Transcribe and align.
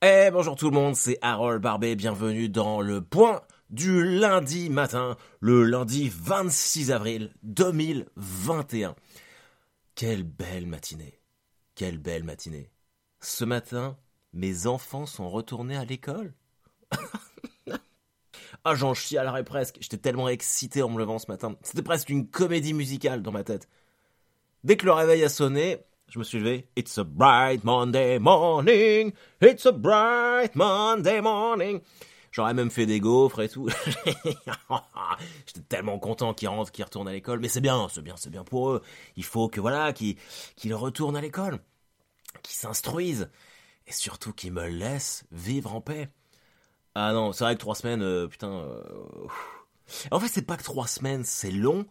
Eh 0.00 0.30
bonjour 0.32 0.54
tout 0.54 0.70
le 0.70 0.76
monde, 0.76 0.94
c'est 0.94 1.18
Harold 1.22 1.60
Barbet, 1.60 1.96
bienvenue 1.96 2.48
dans 2.48 2.80
le 2.80 3.02
point 3.02 3.40
du 3.68 4.04
lundi 4.04 4.70
matin, 4.70 5.16
le 5.40 5.64
lundi 5.64 6.08
26 6.08 6.92
avril 6.92 7.34
2021. 7.42 8.94
Quelle 9.96 10.22
belle 10.22 10.66
matinée, 10.66 11.20
quelle 11.74 11.98
belle 11.98 12.22
matinée. 12.22 12.70
Ce 13.18 13.44
matin, 13.44 13.98
mes 14.32 14.68
enfants 14.68 15.04
sont 15.04 15.28
retournés 15.28 15.76
à 15.76 15.84
l'école. 15.84 16.32
ah 18.64 18.76
j'en 18.76 18.94
chialerais 18.94 19.42
presque, 19.42 19.78
j'étais 19.80 19.98
tellement 19.98 20.28
excité 20.28 20.80
en 20.80 20.90
me 20.90 20.98
levant 21.00 21.18
ce 21.18 21.26
matin. 21.28 21.56
C'était 21.62 21.82
presque 21.82 22.08
une 22.08 22.28
comédie 22.28 22.72
musicale 22.72 23.20
dans 23.20 23.32
ma 23.32 23.42
tête. 23.42 23.68
Dès 24.62 24.76
que 24.76 24.86
le 24.86 24.92
réveil 24.92 25.24
a 25.24 25.28
sonné, 25.28 25.78
je 26.08 26.18
me 26.18 26.24
suis 26.24 26.38
levé. 26.38 26.66
It's 26.76 26.96
a 26.98 27.04
bright 27.04 27.64
Monday 27.64 28.18
morning. 28.18 29.12
It's 29.40 29.66
a 29.66 29.72
bright 29.72 30.54
Monday 30.54 31.20
morning. 31.20 31.80
J'aurais 32.30 32.54
même 32.54 32.70
fait 32.70 32.86
des 32.86 33.00
gaufres 33.00 33.40
et 33.40 33.48
tout. 33.48 33.68
J'étais 35.46 35.60
tellement 35.68 35.98
content 35.98 36.34
qu'ils 36.34 36.48
rentrent, 36.48 36.70
qu'ils 36.70 36.84
retournent 36.84 37.08
à 37.08 37.12
l'école. 37.12 37.40
Mais 37.40 37.48
c'est 37.48 37.60
bien, 37.60 37.88
c'est 37.90 38.02
bien, 38.02 38.16
c'est 38.16 38.30
bien 38.30 38.44
pour 38.44 38.70
eux. 38.70 38.82
Il 39.16 39.24
faut 39.24 39.48
que 39.48 39.60
voilà, 39.60 39.92
qu'ils 39.92 40.16
qu'ils 40.56 40.74
retournent 40.74 41.16
à 41.16 41.20
l'école, 41.20 41.58
qu'ils 42.42 42.56
s'instruisent 42.56 43.30
et 43.86 43.92
surtout 43.92 44.32
qu'ils 44.32 44.52
me 44.52 44.66
laissent 44.66 45.24
vivre 45.30 45.74
en 45.74 45.80
paix. 45.80 46.08
Ah 46.94 47.12
non, 47.12 47.32
c'est 47.32 47.44
vrai 47.44 47.54
que 47.54 47.60
trois 47.60 47.74
semaines, 47.74 48.02
euh, 48.02 48.28
putain. 48.28 48.50
Euh, 48.50 48.82
en 50.10 50.20
fait, 50.20 50.28
c'est 50.28 50.42
pas 50.42 50.56
que 50.56 50.64
trois 50.64 50.86
semaines, 50.86 51.24
c'est 51.24 51.50
long. 51.50 51.86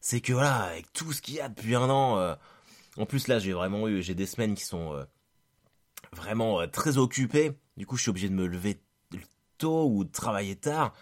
C'est 0.00 0.20
que 0.20 0.32
voilà, 0.32 0.62
avec 0.62 0.92
tout 0.92 1.12
ce 1.12 1.20
qu'il 1.20 1.34
y 1.34 1.40
a 1.40 1.48
depuis 1.48 1.74
un 1.74 1.90
an. 1.90 2.18
Euh, 2.18 2.34
en 2.96 3.06
plus, 3.06 3.28
là, 3.28 3.38
j'ai 3.38 3.52
vraiment 3.52 3.88
eu, 3.88 4.02
j'ai 4.02 4.14
des 4.14 4.26
semaines 4.26 4.54
qui 4.54 4.64
sont 4.64 4.94
euh, 4.94 5.04
vraiment 6.12 6.60
euh, 6.60 6.66
très 6.66 6.98
occupées. 6.98 7.52
Du 7.76 7.86
coup, 7.86 7.96
je 7.96 8.02
suis 8.02 8.10
obligé 8.10 8.28
de 8.28 8.34
me 8.34 8.46
lever 8.46 8.80
tôt 9.58 9.88
ou 9.88 10.04
de 10.04 10.10
travailler 10.10 10.56
tard. 10.56 10.92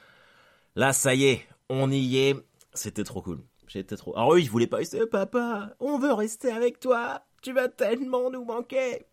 Là, 0.76 0.92
ça 0.92 1.14
y 1.14 1.24
est, 1.24 1.48
on 1.68 1.90
y 1.90 2.18
est. 2.18 2.36
C'était 2.72 3.04
trop 3.04 3.22
cool. 3.22 3.42
J'étais 3.68 3.96
trop. 3.96 4.16
Alors 4.16 4.34
eux, 4.34 4.40
ils 4.40 4.50
voulaient 4.50 4.66
pas 4.66 4.78
rester. 4.78 5.06
Papa, 5.06 5.74
on 5.80 5.98
veut 5.98 6.12
rester 6.12 6.50
avec 6.50 6.80
toi. 6.80 7.24
Tu 7.42 7.52
vas 7.52 7.68
tellement 7.68 8.30
nous 8.30 8.44
manquer. 8.44 9.06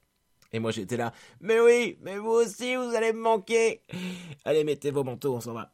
Et 0.54 0.60
moi, 0.60 0.72
j'étais 0.72 0.98
là. 0.98 1.14
Mais 1.40 1.60
oui, 1.60 1.98
mais 2.02 2.18
vous 2.18 2.32
aussi, 2.32 2.76
vous 2.76 2.96
allez 2.96 3.14
me 3.14 3.22
manquer. 3.22 3.84
Allez, 4.46 4.64
mettez 4.64 4.92
vos 4.92 5.04
manteaux, 5.04 5.36
on 5.36 5.40
s'en 5.40 5.54
va. 5.54 5.72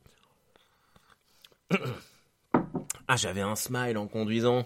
ah, 3.07 3.15
j'avais 3.15 3.41
un 3.41 3.55
smile 3.55 3.97
en 3.97 4.07
conduisant. 4.07 4.65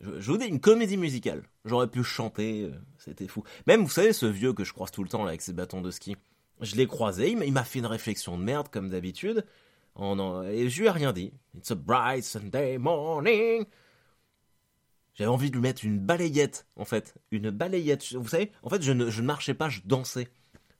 Je, 0.00 0.30
vous 0.30 0.36
dis 0.36 0.46
une 0.46 0.60
comédie 0.60 0.96
musicale. 0.96 1.42
J'aurais 1.64 1.88
pu 1.88 2.02
chanter, 2.04 2.64
euh, 2.64 2.78
c'était 2.98 3.28
fou. 3.28 3.44
Même, 3.66 3.82
vous 3.82 3.90
savez, 3.90 4.12
ce 4.12 4.26
vieux 4.26 4.52
que 4.52 4.64
je 4.64 4.72
croise 4.72 4.90
tout 4.90 5.02
le 5.02 5.08
temps 5.08 5.22
là 5.22 5.30
avec 5.30 5.42
ses 5.42 5.52
bâtons 5.52 5.80
de 5.80 5.90
ski. 5.90 6.16
Je 6.60 6.76
l'ai 6.76 6.86
croisé, 6.86 7.30
il 7.30 7.52
m'a 7.52 7.64
fait 7.64 7.78
une 7.78 7.86
réflexion 7.86 8.38
de 8.38 8.42
merde 8.42 8.68
comme 8.68 8.88
d'habitude. 8.88 9.44
et 9.98 10.68
je 10.68 10.80
lui 10.80 10.86
ai 10.86 10.90
rien 10.90 11.12
dit. 11.12 11.32
It's 11.56 11.70
a 11.70 11.74
bright 11.74 12.24
Sunday 12.24 12.78
morning. 12.78 13.64
J'avais 15.14 15.30
envie 15.30 15.50
de 15.50 15.56
lui 15.56 15.62
mettre 15.62 15.84
une 15.84 15.98
balayette, 15.98 16.66
en 16.76 16.84
fait. 16.84 17.14
Une 17.30 17.50
balayette. 17.50 18.12
Vous 18.12 18.28
savez, 18.28 18.52
en 18.62 18.68
fait, 18.68 18.82
je 18.82 18.92
ne, 18.92 19.08
je 19.08 19.22
ne 19.22 19.26
marchais 19.26 19.54
pas, 19.54 19.70
je 19.70 19.80
dansais. 19.84 20.28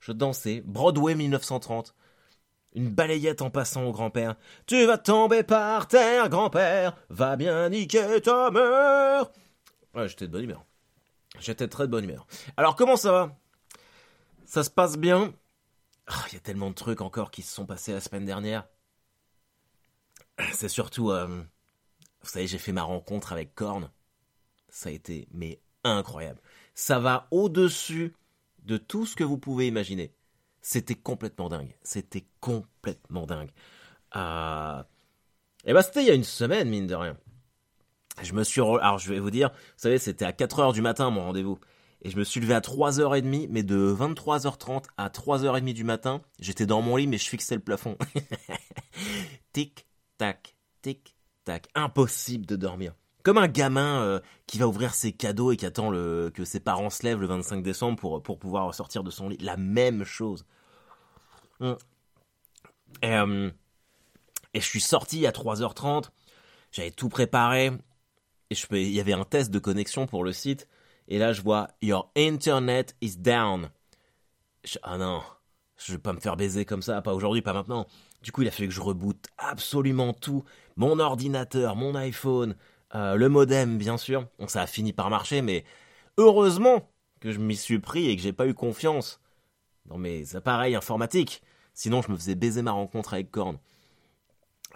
Je 0.01 0.13
dansais. 0.13 0.63
Broadway 0.65 1.15
1930 1.15 1.95
une 2.77 2.91
balayette 2.91 3.43
en 3.43 3.51
passant 3.51 3.85
au 3.85 3.93
grand-père. 3.93 4.37
Tu 4.67 4.85
vas 4.85 4.99
tomber 4.99 5.43
par 5.43 5.89
terre, 5.89 6.29
grand-père, 6.29 6.95
va 7.09 7.35
bien 7.37 7.71
niquer 7.71 8.21
ta 8.21 8.51
mère. 8.51 9.31
J'étais 10.07 10.27
de 10.27 10.33
bonne 10.33 10.45
humeur. 10.45 10.65
J'étais 11.41 11.69
très 11.69 11.87
de 11.87 11.91
bonne 11.91 12.05
humeur. 12.05 12.27
Alors, 12.57 12.77
comment 12.77 12.97
ça 12.97 13.13
va? 13.13 13.37
Ça 14.45 14.63
se 14.63 14.71
passe 14.71 14.99
bien? 14.99 15.35
Ah, 16.07 16.25
Il 16.29 16.35
y 16.35 16.37
a 16.37 16.41
tellement 16.41 16.69
de 16.69 16.75
trucs 16.75 17.01
encore 17.01 17.31
qui 17.31 17.43
se 17.43 17.53
sont 17.53 17.67
passés 17.67 17.93
la 17.93 18.01
semaine 18.01 18.27
dernière. 18.27 18.69
C'est 20.53 20.69
surtout... 20.69 21.11
Euh, 21.11 21.27
vous 21.27 22.29
savez, 22.29 22.47
j'ai 22.47 22.59
fait 22.59 22.73
ma 22.73 22.83
rencontre 22.83 23.33
avec 23.33 23.55
Korn. 23.55 23.91
Ça 24.69 24.91
a 24.91 24.93
été, 24.93 25.29
mais 25.33 25.61
incroyable. 25.83 26.41
Ça 26.75 26.99
va 26.99 27.27
au-dessus 27.31 28.15
de 28.65 28.77
tout 28.77 29.07
ce 29.07 29.17
que 29.17 29.25
vous 29.25 29.39
pouvez 29.39 29.67
imaginer. 29.67 30.13
C'était 30.69 30.97
complètement 30.97 31.49
dingue. 31.49 31.77
C'était 31.85 32.27
complètement 32.41 33.25
dingue. 33.25 33.51
Euh... 34.17 34.83
Et 35.65 35.73
bah 35.73 35.81
c'était 35.81 36.03
il 36.03 36.09
y 36.09 36.11
a 36.11 36.15
une 36.15 36.25
semaine, 36.25 36.69
mine 36.69 36.89
de 36.89 36.97
rien. 36.97 37.17
Je 38.21 38.33
me 38.33 38.43
suis... 38.43 38.61
Alors 38.61 38.99
je 38.99 39.13
vais 39.13 39.21
vous 39.21 39.31
dire, 39.31 39.51
vous 39.51 39.59
savez, 39.77 39.99
c'était 39.99 40.25
à 40.25 40.33
4h 40.33 40.75
du 40.75 40.83
matin 40.83 41.09
mon 41.11 41.23
rendez-vous. 41.23 41.61
Et 42.03 42.11
je 42.11 42.17
me 42.17 42.25
suis 42.25 42.41
levé 42.41 42.53
à 42.53 42.59
3h30, 42.59 43.47
mais 43.49 43.63
de 43.63 43.95
23h30 43.97 44.87
à 44.97 45.09
3h30 45.09 45.73
du 45.73 45.85
matin, 45.85 46.21
j'étais 46.41 46.67
dans 46.67 46.83
mon 46.83 46.97
lit, 46.97 47.07
mais 47.07 47.19
je 47.19 47.29
fixais 47.29 47.55
le 47.55 47.61
plafond. 47.61 47.97
tic, 49.53 49.87
tac, 50.19 50.57
tic, 50.83 51.15
tac. 51.45 51.69
Impossible 51.77 52.45
de 52.45 52.57
dormir. 52.57 52.93
Comme 53.23 53.39
un 53.39 53.47
gamin 53.47 54.03
euh, 54.03 54.21
qui 54.49 54.59
va 54.59 54.67
ouvrir 54.67 54.95
ses 54.95 55.13
cadeaux 55.13 55.53
et 55.53 55.57
qui 55.57 55.65
attend 55.65 55.91
le, 55.91 56.33
que 56.35 56.45
ses 56.45 56.59
parents 56.59 56.91
se 56.91 57.05
lèvent 57.05 57.21
le 57.21 57.29
25 57.29 57.63
décembre 57.63 57.97
pour, 58.01 58.21
pour 58.21 58.41
pouvoir 58.41 58.75
sortir 58.75 59.05
de 59.05 59.13
son 59.13 59.29
lit. 59.29 59.39
La 59.39 59.57
même 59.57 60.03
chose. 60.03 60.45
Et, 61.61 61.75
euh, 63.05 63.51
et, 64.55 64.61
je 64.61 64.67
suis 64.67 64.81
sorti 64.81 65.27
à 65.27 65.31
3h30. 65.31 66.11
J'avais 66.73 66.91
tout 66.91 67.09
préparé. 67.09 67.73
Et 68.51 68.57
il 68.71 68.93
y 68.93 69.01
avait 69.01 69.13
un 69.13 69.25
test 69.25 69.51
de 69.51 69.59
connexion 69.59 70.07
pour 70.07 70.23
le 70.23 70.33
site. 70.33 70.69
Et 71.09 71.19
là, 71.19 71.33
je 71.33 71.43
vois 71.43 71.69
Your 71.83 72.11
internet 72.17 72.97
is 73.01 73.17
down. 73.17 73.71
ah 74.83 74.99
non, 74.99 75.23
je 75.77 75.93
vais 75.93 75.99
pas 75.99 76.13
me 76.13 76.21
faire 76.21 76.37
baiser 76.37 76.65
comme 76.65 76.83
ça, 76.83 77.03
pas 77.03 77.15
aujourd'hui, 77.15 77.43
pas 77.43 77.53
maintenant. 77.53 77.87
Du 78.23 78.33
coup, 78.33 78.43
il 78.43 78.49
a 78.49 78.51
fallu 78.51 78.69
que 78.69 78.75
je 78.75 78.81
reboote 78.81 79.27
absolument 79.39 80.13
tout. 80.13 80.45
Mon 80.77 80.99
ordinateur, 80.99 81.77
mon 81.77 81.95
iPhone, 81.95 82.57
euh, 82.95 83.15
le 83.15 83.29
modem, 83.29 83.79
bien 83.79 83.97
sûr. 83.97 84.27
Bon, 84.39 84.49
ça 84.49 84.63
a 84.63 84.67
fini 84.67 84.93
par 84.93 85.11
marcher, 85.11 85.43
mais 85.43 85.65
heureusement 86.17 86.91
que 87.21 87.33
je 87.33 87.39
m'y 87.39 87.57
suis 87.57 87.79
pris 87.79 88.09
et 88.09 88.17
que 88.17 88.23
j'ai 88.23 88.33
pas 88.33 88.47
eu 88.47 88.55
confiance 88.55 89.21
dans 89.89 89.99
mes 89.99 90.37
appareils 90.37 90.75
informatiques. 90.75 91.43
Sinon, 91.75 92.03
je 92.03 92.11
me 92.11 92.17
faisais 92.17 92.35
baiser 92.35 92.63
ma 92.63 92.73
rencontre 92.73 93.15
avec 93.15 93.31
Korn. 93.31 93.59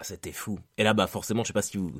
C'était 0.01 0.31
fou. 0.31 0.59
Et 0.77 0.83
là, 0.83 0.93
bah, 0.93 1.07
forcément, 1.07 1.43
je 1.43 1.47
sais 1.47 1.53
pas 1.53 1.61
si 1.61 1.77
vous, 1.77 1.91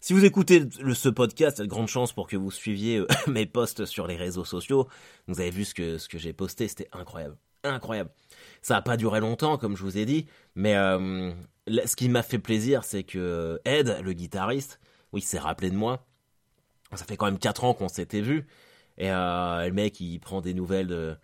si 0.00 0.12
vous 0.12 0.24
écoutez 0.24 0.64
ce 0.94 1.08
podcast, 1.08 1.58
il 1.58 1.60
y 1.60 1.62
a 1.62 1.64
de 1.64 1.70
grandes 1.70 1.88
chances 1.88 2.12
pour 2.12 2.28
que 2.28 2.36
vous 2.36 2.50
suiviez 2.50 2.98
euh, 2.98 3.06
mes 3.26 3.46
posts 3.46 3.84
sur 3.84 4.06
les 4.06 4.16
réseaux 4.16 4.44
sociaux. 4.44 4.88
Vous 5.26 5.40
avez 5.40 5.50
vu 5.50 5.64
ce 5.64 5.74
que, 5.74 5.98
ce 5.98 6.08
que 6.08 6.18
j'ai 6.18 6.32
posté, 6.32 6.68
c'était 6.68 6.88
incroyable. 6.92 7.36
Incroyable. 7.64 8.10
Ça 8.62 8.74
n'a 8.74 8.82
pas 8.82 8.96
duré 8.96 9.20
longtemps, 9.20 9.58
comme 9.58 9.76
je 9.76 9.82
vous 9.82 9.98
ai 9.98 10.04
dit, 10.04 10.26
mais 10.54 10.76
euh, 10.76 11.32
ce 11.66 11.96
qui 11.96 12.08
m'a 12.08 12.22
fait 12.22 12.38
plaisir, 12.38 12.84
c'est 12.84 13.02
que 13.02 13.60
Ed, 13.64 13.98
le 14.02 14.12
guitariste, 14.12 14.78
oui, 15.12 15.20
s'est 15.20 15.38
rappelé 15.38 15.70
de 15.70 15.76
moi. 15.76 16.06
Ça 16.94 17.04
fait 17.04 17.16
quand 17.16 17.26
même 17.26 17.38
4 17.38 17.64
ans 17.64 17.74
qu'on 17.74 17.88
s'était 17.88 18.20
vu. 18.20 18.46
Et 18.98 19.10
euh, 19.10 19.66
le 19.66 19.72
mec, 19.72 20.00
il 20.00 20.18
prend 20.20 20.40
des 20.40 20.54
nouvelles 20.54 20.86
de, 20.86 21.16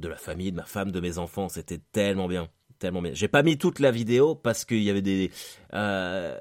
de 0.00 0.08
la 0.08 0.16
famille, 0.16 0.50
de 0.52 0.56
ma 0.56 0.64
femme, 0.64 0.90
de 0.90 1.00
mes 1.00 1.18
enfants. 1.18 1.48
C'était 1.48 1.80
tellement 1.92 2.28
bien. 2.28 2.48
Tellement 2.78 3.02
bien. 3.02 3.12
J'ai 3.14 3.28
pas 3.28 3.42
mis 3.42 3.58
toute 3.58 3.78
la 3.78 3.90
vidéo 3.90 4.34
parce 4.34 4.64
qu'il 4.64 4.82
y 4.82 4.90
avait 4.90 5.02
des. 5.02 5.30
Euh, 5.74 6.38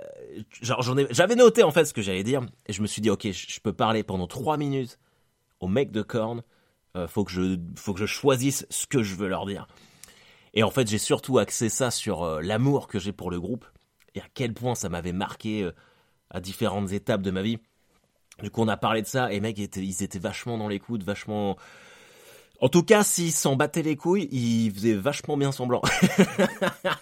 j'avais 0.61 1.35
noté 1.35 1.63
en 1.63 1.71
fait 1.71 1.85
ce 1.85 1.93
que 1.93 2.01
j'allais 2.01 2.23
dire. 2.23 2.41
Et 2.67 2.73
je 2.73 2.81
me 2.81 2.87
suis 2.87 3.01
dit, 3.01 3.09
ok, 3.09 3.29
je, 3.31 3.59
peux 3.59 3.73
parler 3.73 4.03
pendant 4.03 4.25
3 4.25 4.57
minutes 4.57 4.99
au 5.59 5.67
mec 5.67 5.91
de 5.91 6.01
Korn. 6.01 6.41
Euh, 6.95 7.07
faut, 7.07 7.23
que 7.23 7.31
je, 7.31 7.57
faut 7.75 7.93
que 7.93 7.99
je 7.99 8.05
choisisse 8.05 8.65
ce 8.69 8.87
que 8.87 9.03
je 9.03 9.15
veux 9.15 9.27
leur 9.27 9.45
dire. 9.45 9.67
Et 10.53 10.63
en 10.63 10.71
fait, 10.71 10.87
j'ai 10.87 10.97
surtout 10.97 11.37
axé 11.37 11.69
ça 11.69 11.91
sur 11.91 12.23
euh, 12.23 12.41
l'amour 12.41 12.87
que 12.87 12.99
j'ai 12.99 13.11
pour 13.11 13.29
le 13.31 13.39
groupe 13.39 13.65
et 14.15 14.21
à 14.21 14.25
quel 14.33 14.53
point 14.53 14.75
ça 14.75 14.89
m'avait 14.89 15.13
marqué 15.13 15.63
euh, 15.63 15.71
à 16.29 16.39
différentes 16.39 16.91
étapes 16.91 17.21
de 17.21 17.31
ma 17.31 17.41
vie. 17.41 17.59
Du 18.41 18.49
coup, 18.49 18.61
on 18.61 18.67
a 18.67 18.77
parlé 18.77 19.01
de 19.01 19.07
ça 19.07 19.31
et 19.31 19.39
mec, 19.39 19.57
ils 19.57 19.63
étaient, 19.63 19.83
ils 19.83 20.03
étaient 20.03 20.19
vachement 20.19 20.57
dans 20.57 20.67
l'écoute, 20.67 21.03
vachement. 21.03 21.57
En 22.61 22.69
tout 22.69 22.83
cas, 22.83 23.03
s'ils 23.03 23.31
s'en 23.31 23.55
battaient 23.55 23.83
les 23.83 23.95
couilles, 23.95 24.27
ils 24.31 24.71
faisaient 24.71 24.93
vachement 24.93 25.37
bien 25.37 25.51
semblant. 25.51 25.81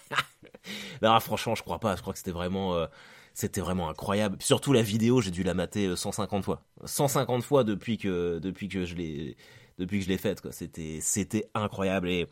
non, 1.01 1.19
franchement, 1.19 1.55
je 1.55 1.63
crois 1.63 1.79
pas. 1.79 1.95
Je 1.95 2.01
crois 2.01 2.13
que 2.13 2.19
c'était 2.19 2.31
vraiment, 2.31 2.75
euh, 2.75 2.85
c'était 3.33 3.61
vraiment 3.61 3.89
incroyable. 3.89 4.37
Surtout 4.39 4.71
la 4.71 4.83
vidéo, 4.83 5.21
j'ai 5.21 5.31
dû 5.31 5.43
la 5.43 5.53
mater 5.53 5.95
150 5.95 6.39
euh, 6.39 6.43
fois. 6.43 6.61
150 6.85 7.43
fois 7.43 7.63
depuis 7.63 7.97
que, 7.97 8.39
depuis 8.39 8.69
que 8.69 8.85
je 8.85 8.95
l'ai, 8.95 9.35
depuis 9.79 9.99
que 9.99 10.05
je 10.05 10.09
l'ai 10.09 10.17
faite. 10.17 10.41
Quoi. 10.41 10.51
C'était, 10.51 10.99
c'était 11.01 11.49
incroyable. 11.55 12.09
Et 12.09 12.27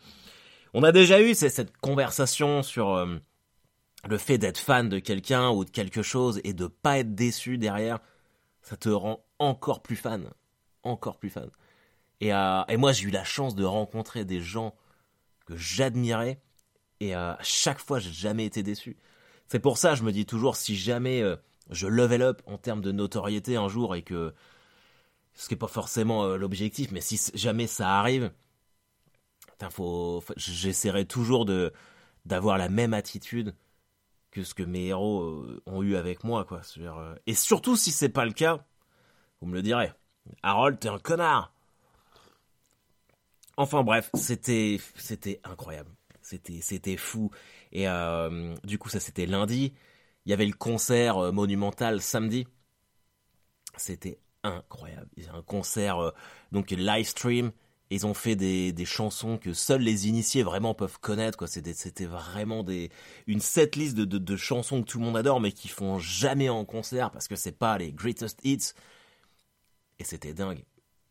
on 0.74 0.84
a 0.84 0.92
déjà 0.92 1.22
eu 1.22 1.34
cette 1.34 1.76
conversation 1.78 2.62
sur. 2.62 2.92
Euh, 2.92 3.18
le 4.08 4.18
fait 4.18 4.38
d'être 4.38 4.60
fan 4.60 4.90
de 4.90 5.00
quelqu'un 5.00 5.50
ou 5.50 5.66
de 5.66 5.70
quelque 5.70 6.02
chose 6.02 6.40
et 6.44 6.54
de 6.54 6.68
pas 6.68 7.00
être 7.00 7.16
déçu 7.16 7.58
derrière, 7.58 8.00
ça 8.62 8.78
te 8.78 8.90
rend 8.90 9.26
encore 9.40 9.82
plus 9.82 9.96
fan. 9.96 10.30
Encore 10.84 11.18
plus 11.18 11.30
fan. 11.30 11.50
Et, 12.22 12.34
euh, 12.34 12.64
et 12.68 12.78
moi, 12.78 12.92
j'ai 12.92 13.06
eu 13.06 13.12
la 13.12 13.24
chance 13.24 13.56
de 13.56 13.64
rencontrer 13.64 14.26
des 14.26 14.42
gens 14.42 14.76
que 15.46 15.56
j'admirais. 15.56 16.42
Et 17.00 17.16
euh, 17.16 17.34
à 17.34 17.44
chaque 17.44 17.80
fois, 17.80 18.00
j'ai 18.00 18.12
jamais 18.12 18.46
été 18.46 18.64
déçu. 18.64 18.98
C'est 19.48 19.60
pour 19.60 19.78
ça, 19.78 19.96
je 19.96 20.04
me 20.04 20.12
dis 20.12 20.26
toujours, 20.26 20.56
si 20.56 20.76
jamais 20.76 21.22
euh, 21.22 21.36
je 21.70 21.88
level 21.88 22.22
up 22.22 22.42
en 22.46 22.58
termes 22.58 22.82
de 22.82 22.92
notoriété 22.92 23.58
un 23.58 23.68
jour 23.68 23.96
et 23.96 24.02
que. 24.04 24.34
Ce 25.38 25.50
qui 25.50 25.54
n'est 25.54 25.60
pas 25.60 25.68
forcément 25.68 26.26
l'objectif, 26.38 26.94
mais 26.94 27.02
si 27.02 27.20
jamais 27.34 27.68
ça 27.68 28.00
arrive, 28.00 28.32
j'essaierai 30.38 31.06
toujours 31.06 31.44
de 31.44 31.74
d'avoir 32.26 32.58
la 32.58 32.70
même 32.70 32.94
attitude 32.94 33.54
que 34.32 34.44
ce 34.44 34.54
que 34.54 34.64
mes 34.64 34.88
héros 34.88 35.46
ont 35.66 35.84
eu 35.84 35.98
avec 35.98 36.24
moi, 36.24 36.46
quoi. 36.46 36.62
Et 37.28 37.36
surtout 37.36 37.76
si 37.76 37.92
c'est 37.92 38.08
pas 38.08 38.24
le 38.24 38.32
cas, 38.32 38.66
vous 39.42 39.48
me 39.48 39.56
le 39.56 39.62
direz. 39.62 39.92
Harold, 40.42 40.80
t'es 40.80 40.90
un 40.90 41.00
connard. 41.00 41.55
Enfin 43.58 43.84
bref, 43.84 44.10
c'était 44.14 44.80
c'était 44.96 45.40
incroyable, 45.44 45.92
c'était 46.22 46.60
c'était 46.62 46.98
fou. 46.98 47.32
Et 47.72 47.88
euh, 47.88 48.56
du 48.64 48.78
coup, 48.78 48.90
ça 48.90 49.00
c'était 49.00 49.26
lundi. 49.26 49.74
Il 50.26 50.30
y 50.32 50.34
avait 50.34 50.46
le 50.46 50.54
concert 50.54 51.32
monumental 51.34 52.02
samedi. 52.02 52.48
C'était 53.78 54.20
incroyable. 54.44 55.10
Il 55.18 55.26
y 55.26 55.28
a 55.28 55.34
un 55.34 55.42
concert 55.42 56.14
donc 56.52 56.72
live 56.72 57.06
stream 57.08 57.52
ils 57.92 58.06
ont 58.06 58.14
fait 58.14 58.36
des, 58.36 58.72
des, 58.74 58.86
chansons 58.86 59.38
que 59.38 59.54
seuls 59.54 59.82
les 59.82 60.08
initiés 60.08 60.44
vraiment 60.44 60.74
peuvent 60.74 61.00
connaître. 61.00 61.48
C'était, 61.48 61.74
c'était 61.74 62.06
vraiment 62.06 62.64
des, 62.64 62.90
une 63.28 63.40
setlist 63.40 63.96
de, 63.96 64.06
de, 64.06 64.18
de, 64.18 64.36
chansons 64.36 64.82
que 64.82 64.88
tout 64.88 65.00
le 65.00 65.06
monde 65.06 65.18
adore, 65.18 65.40
mais 65.40 65.52
qui 65.52 65.68
font 65.68 66.00
jamais 66.00 66.50
en 66.50 66.66
concert 66.66 67.12
parce 67.12 67.28
que 67.28 67.36
c'est 67.36 67.52
pas 67.52 67.78
les 67.78 67.92
greatest 67.92 68.40
hits. 68.44 68.74
Et 70.00 70.04
c'était 70.04 70.34
dingue. 70.34 70.64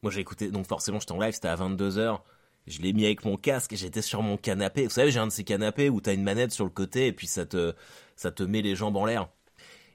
Moi 0.05 0.13
j'ai 0.13 0.21
écouté, 0.21 0.51
donc 0.51 0.67
forcément 0.67 1.01
j'étais 1.01 1.13
en 1.13 1.19
live, 1.19 1.33
c'était 1.33 1.49
à 1.49 1.57
22h. 1.57 2.21
Je 2.67 2.81
l'ai 2.81 2.93
mis 2.93 3.05
avec 3.05 3.25
mon 3.25 3.37
casque 3.37 3.75
j'étais 3.75 4.03
sur 4.03 4.23
mon 4.23 4.37
canapé. 4.37 4.85
Vous 4.85 4.91
savez, 4.91 5.11
j'ai 5.11 5.19
un 5.19 5.27
de 5.27 5.33
ces 5.33 5.45
canapés 5.45 5.89
où 5.89 6.01
t'as 6.01 6.15
une 6.15 6.23
manette 6.23 6.53
sur 6.53 6.65
le 6.65 6.71
côté 6.71 7.09
et 7.09 7.13
puis 7.13 7.27
ça 7.27 7.47
te, 7.47 7.75
ça 8.15 8.31
te 8.31 8.43
met 8.43 8.63
les 8.63 8.77
jambes 8.77 8.97
en 8.97 9.07
l'air. 9.07 9.29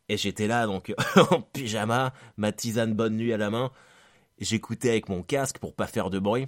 Et 0.09 0.17
j'étais 0.17 0.47
là 0.47 0.65
donc 0.65 0.93
en 1.31 1.41
pyjama, 1.41 2.13
ma 2.37 2.51
tisane 2.51 2.93
bonne 2.93 3.15
nuit 3.15 3.33
à 3.33 3.37
la 3.37 3.51
main. 3.51 3.71
J'écoutais 4.39 4.89
avec 4.89 5.09
mon 5.09 5.23
casque 5.23 5.59
pour 5.59 5.73
pas 5.73 5.87
faire 5.87 6.09
de 6.09 6.19
bruit 6.19 6.47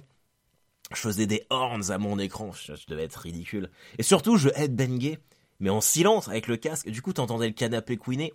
je 0.94 1.00
faisais 1.00 1.26
des 1.26 1.46
horns 1.50 1.90
à 1.90 1.98
mon 1.98 2.18
écran, 2.18 2.52
je, 2.52 2.72
devais 2.88 3.04
être 3.04 3.16
ridicule. 3.16 3.70
Et 3.98 4.02
surtout, 4.02 4.36
je 4.36 4.48
headbangais, 4.54 5.18
mais 5.60 5.70
en 5.70 5.80
silence 5.80 6.28
avec 6.28 6.48
le 6.48 6.56
casque. 6.56 6.90
Du 6.90 7.02
coup, 7.02 7.12
t'entendais 7.12 7.46
le 7.46 7.54
canapé 7.54 7.96
couiner. 7.96 8.32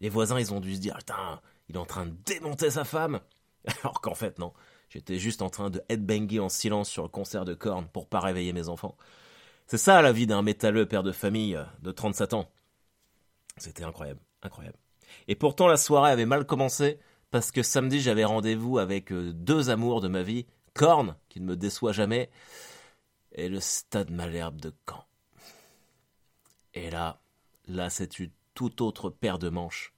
Les 0.00 0.08
voisins, 0.08 0.38
ils 0.38 0.52
ont 0.52 0.60
dû 0.60 0.74
se 0.74 0.80
dire, 0.80 0.96
putain, 0.98 1.40
il 1.72 1.76
est 1.76 1.80
en 1.80 1.86
train 1.86 2.04
de 2.04 2.14
démonter 2.26 2.70
sa 2.70 2.84
femme. 2.84 3.20
Alors 3.82 4.00
qu'en 4.02 4.14
fait, 4.14 4.38
non. 4.38 4.52
J'étais 4.90 5.18
juste 5.18 5.40
en 5.40 5.48
train 5.48 5.70
de 5.70 5.82
headbanger 5.88 6.38
en 6.38 6.50
silence 6.50 6.90
sur 6.90 7.02
le 7.02 7.08
concert 7.08 7.46
de 7.46 7.54
cornes 7.54 7.88
pour 7.88 8.06
pas 8.08 8.20
réveiller 8.20 8.52
mes 8.52 8.68
enfants. 8.68 8.96
C'est 9.66 9.78
ça 9.78 10.02
la 10.02 10.12
vie 10.12 10.26
d'un 10.26 10.42
métalleux 10.42 10.86
père 10.86 11.02
de 11.02 11.12
famille 11.12 11.56
euh, 11.56 11.64
de 11.80 11.90
37 11.90 12.34
ans. 12.34 12.50
C'était 13.56 13.84
incroyable, 13.84 14.20
incroyable. 14.42 14.76
Et 15.28 15.34
pourtant 15.34 15.66
la 15.66 15.78
soirée 15.78 16.10
avait 16.10 16.26
mal 16.26 16.44
commencé 16.44 16.98
parce 17.30 17.50
que 17.50 17.62
samedi 17.62 18.00
j'avais 18.00 18.24
rendez-vous 18.24 18.78
avec 18.78 19.10
euh, 19.12 19.32
deux 19.32 19.70
amours 19.70 20.02
de 20.02 20.08
ma 20.08 20.22
vie, 20.22 20.44
Korn, 20.74 21.16
qui 21.30 21.40
ne 21.40 21.46
me 21.46 21.56
déçoit 21.56 21.92
jamais, 21.92 22.28
et 23.32 23.48
le 23.48 23.60
Stade 23.60 24.10
Malherbe 24.10 24.60
de 24.60 24.74
Caen. 24.86 25.06
Et 26.74 26.90
là, 26.90 27.22
là 27.66 27.88
c'est 27.88 28.18
une 28.18 28.30
toute 28.52 28.82
autre 28.82 29.08
paire 29.08 29.38
de 29.38 29.48
manches. 29.48 29.94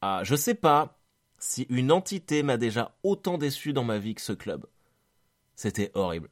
Ah, 0.00 0.22
je 0.24 0.34
sais 0.34 0.54
pas 0.54 0.95
si 1.46 1.66
une 1.70 1.92
entité 1.92 2.42
m'a 2.42 2.56
déjà 2.56 2.94
autant 3.02 3.38
déçu 3.38 3.72
dans 3.72 3.84
ma 3.84 3.98
vie 3.98 4.14
que 4.14 4.20
ce 4.20 4.32
club. 4.32 4.66
C'était 5.54 5.90
horrible. 5.94 6.28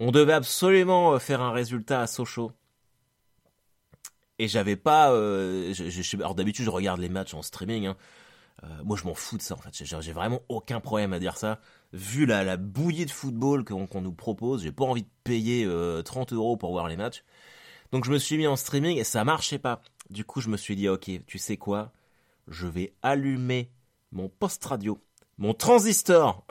On 0.00 0.10
devait 0.10 0.32
absolument 0.32 1.14
euh, 1.14 1.18
faire 1.18 1.42
un 1.42 1.52
résultat 1.52 2.00
à 2.00 2.06
Sochaux. 2.06 2.52
Et 4.38 4.48
j'avais 4.48 4.76
pas. 4.76 5.12
Euh, 5.12 5.72
alors 6.14 6.34
d'habitude, 6.34 6.64
je 6.64 6.70
regarde 6.70 7.00
les 7.00 7.08
matchs 7.08 7.34
en 7.34 7.42
streaming. 7.42 7.86
Hein. 7.86 7.96
Euh, 8.62 8.68
moi, 8.84 8.96
je 8.96 9.04
m'en 9.04 9.14
fous 9.14 9.36
de 9.36 9.42
ça, 9.42 9.54
en 9.54 9.58
fait. 9.58 9.84
J'ai 9.84 10.12
vraiment 10.12 10.40
aucun 10.48 10.80
problème 10.80 11.12
à 11.12 11.18
dire 11.18 11.36
ça. 11.36 11.60
Vu 11.92 12.26
la, 12.26 12.44
la 12.44 12.56
bouillie 12.56 13.06
de 13.06 13.10
football 13.10 13.64
qu'on 13.64 14.00
nous 14.00 14.12
propose, 14.12 14.62
j'ai 14.62 14.72
pas 14.72 14.84
envie 14.84 15.02
de 15.02 15.08
payer 15.24 15.64
30 16.04 16.32
euh, 16.32 16.36
euros 16.36 16.56
pour 16.56 16.72
voir 16.72 16.88
les 16.88 16.96
matchs. 16.96 17.24
Donc, 17.92 18.04
je 18.04 18.10
me 18.10 18.18
suis 18.18 18.36
mis 18.36 18.46
en 18.46 18.56
streaming 18.56 18.98
et 18.98 19.04
ça 19.04 19.24
marchait 19.24 19.58
pas. 19.58 19.82
Du 20.10 20.24
coup, 20.24 20.40
je 20.40 20.48
me 20.48 20.56
suis 20.56 20.76
dit, 20.76 20.88
ok, 20.88 21.10
tu 21.26 21.38
sais 21.38 21.56
quoi? 21.56 21.92
Je 22.48 22.66
vais 22.66 22.92
allumer 23.02 23.70
mon 24.14 24.30
post 24.30 24.64
radio, 24.64 24.98
mon 25.36 25.52
transistor. 25.52 26.46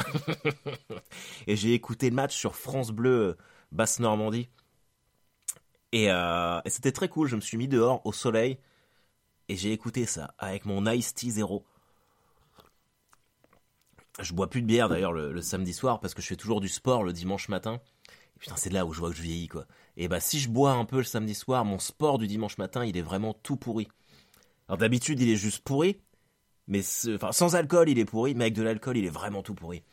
et 1.48 1.56
j'ai 1.56 1.74
écouté 1.74 2.10
le 2.10 2.16
match 2.16 2.36
sur 2.36 2.56
France 2.56 2.92
Bleu 2.92 3.10
euh, 3.10 3.38
Basse 3.72 4.00
Normandie. 4.00 4.50
Et, 5.92 6.06
et 6.06 6.70
c'était 6.70 6.92
très 6.92 7.08
cool. 7.08 7.28
Je 7.28 7.36
me 7.36 7.42
suis 7.42 7.56
mis 7.56 7.68
dehors 7.68 8.04
au 8.04 8.12
soleil 8.12 8.58
et 9.50 9.56
j'ai 9.56 9.72
écouté 9.72 10.06
ça 10.06 10.34
avec 10.38 10.66
mon 10.66 10.86
Ice 10.92 11.14
T 11.14 11.30
Zero. 11.30 11.66
Je 14.20 14.34
bois 14.34 14.50
plus 14.50 14.62
de 14.62 14.68
bière 14.68 14.90
d'ailleurs 14.90 15.12
le, 15.12 15.42
samedi 15.42 15.74
soir 15.74 16.00
parce 16.00 16.14
que 16.14 16.22
je 16.22 16.28
fais 16.28 16.36
toujours 16.36 16.62
du 16.62 16.70
sport 16.70 17.04
le 17.04 17.14
dimanche 17.14 17.50
matin. 17.50 17.82
Putain, 18.40 18.56
c'est 18.56 18.72
là 18.72 18.86
où 18.86 18.94
je 18.94 19.00
vois 19.00 19.10
que 19.10 19.16
je 19.16 19.22
vieillis 19.22 19.48
quoi. 19.48 19.66
Et 19.98 20.08
bah 20.08 20.20
si 20.20 20.40
je 20.40 20.50
bois 20.50 20.72
un 20.72 20.86
peu 20.86 20.98
le 20.98 21.04
samedi 21.04 21.34
soir, 21.34 21.66
mon 21.66 21.80
sport 21.80 22.18
du 22.18 22.28
dimanche 22.28 22.58
matin, 22.58 22.86
il 22.86 22.98
est 22.98 23.02
vraiment 23.02 23.34
tout 23.34 23.58
pourri. 23.58 23.88
Alors 24.68 24.78
d'habitude, 24.78 25.20
il 25.20 25.30
est 25.30 25.36
juste 25.36 25.64
pourri, 25.64 26.00
mais 26.68 26.82
sans 26.82 27.56
alcool, 27.56 27.90
il 27.90 28.00
est 28.00 28.06
pourri, 28.06 28.36
mais 28.36 28.46
avec 28.46 28.54
de 28.54 28.64
l'alcool, 28.64 28.98
il 28.98 29.06
est 29.06 29.10
vraiment 29.10 29.44
tout 29.44 29.54
pourri. 29.54 29.84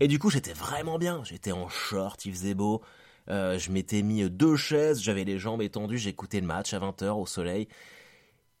Et 0.00 0.08
du 0.08 0.18
coup, 0.18 0.30
j'étais 0.30 0.52
vraiment 0.52 0.98
bien. 0.98 1.22
J'étais 1.24 1.52
en 1.52 1.68
short, 1.68 2.24
il 2.24 2.32
faisait 2.32 2.54
beau. 2.54 2.82
Euh, 3.28 3.58
je 3.58 3.70
m'étais 3.70 4.02
mis 4.02 4.28
deux 4.30 4.56
chaises, 4.56 5.00
j'avais 5.00 5.24
les 5.24 5.38
jambes 5.38 5.62
étendues, 5.62 5.98
j'écoutais 5.98 6.40
le 6.40 6.46
match 6.46 6.72
à 6.74 6.78
20h 6.78 7.10
au 7.10 7.26
soleil. 7.26 7.68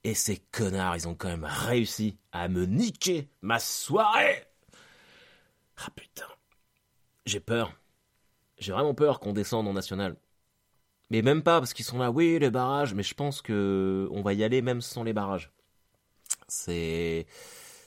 Et 0.04 0.14
ces 0.14 0.38
connards, 0.38 0.96
ils 0.96 1.08
ont 1.08 1.14
quand 1.14 1.28
même 1.28 1.44
réussi 1.44 2.18
à 2.32 2.48
me 2.48 2.64
niquer 2.66 3.28
ma 3.42 3.58
soirée. 3.58 4.44
Ah 5.76 5.90
putain. 5.94 6.26
J'ai 7.26 7.40
peur. 7.40 7.72
J'ai 8.58 8.72
vraiment 8.72 8.94
peur 8.94 9.20
qu'on 9.20 9.32
descende 9.32 9.66
en 9.68 9.72
national. 9.72 10.16
Mais 11.10 11.22
même 11.22 11.42
pas 11.42 11.58
parce 11.58 11.74
qu'ils 11.74 11.84
sont 11.84 11.98
là, 11.98 12.10
oui, 12.10 12.38
les 12.38 12.50
barrages, 12.50 12.94
mais 12.94 13.02
je 13.02 13.14
pense 13.14 13.42
que 13.42 14.08
on 14.12 14.22
va 14.22 14.32
y 14.32 14.44
aller 14.44 14.62
même 14.62 14.80
sans 14.80 15.02
les 15.02 15.12
barrages. 15.12 15.50
C'est 16.48 17.26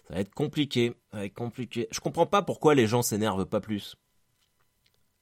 ça 0.07 0.15
va 0.15 0.19
être 0.19 0.33
compliqué, 0.33 0.93
ça 1.11 1.17
va 1.19 1.25
être 1.25 1.33
compliqué. 1.33 1.87
Je 1.91 1.99
comprends 1.99 2.25
pas 2.25 2.41
pourquoi 2.41 2.75
les 2.75 2.87
gens 2.87 3.01
s'énervent 3.01 3.45
pas 3.45 3.61
plus. 3.61 3.95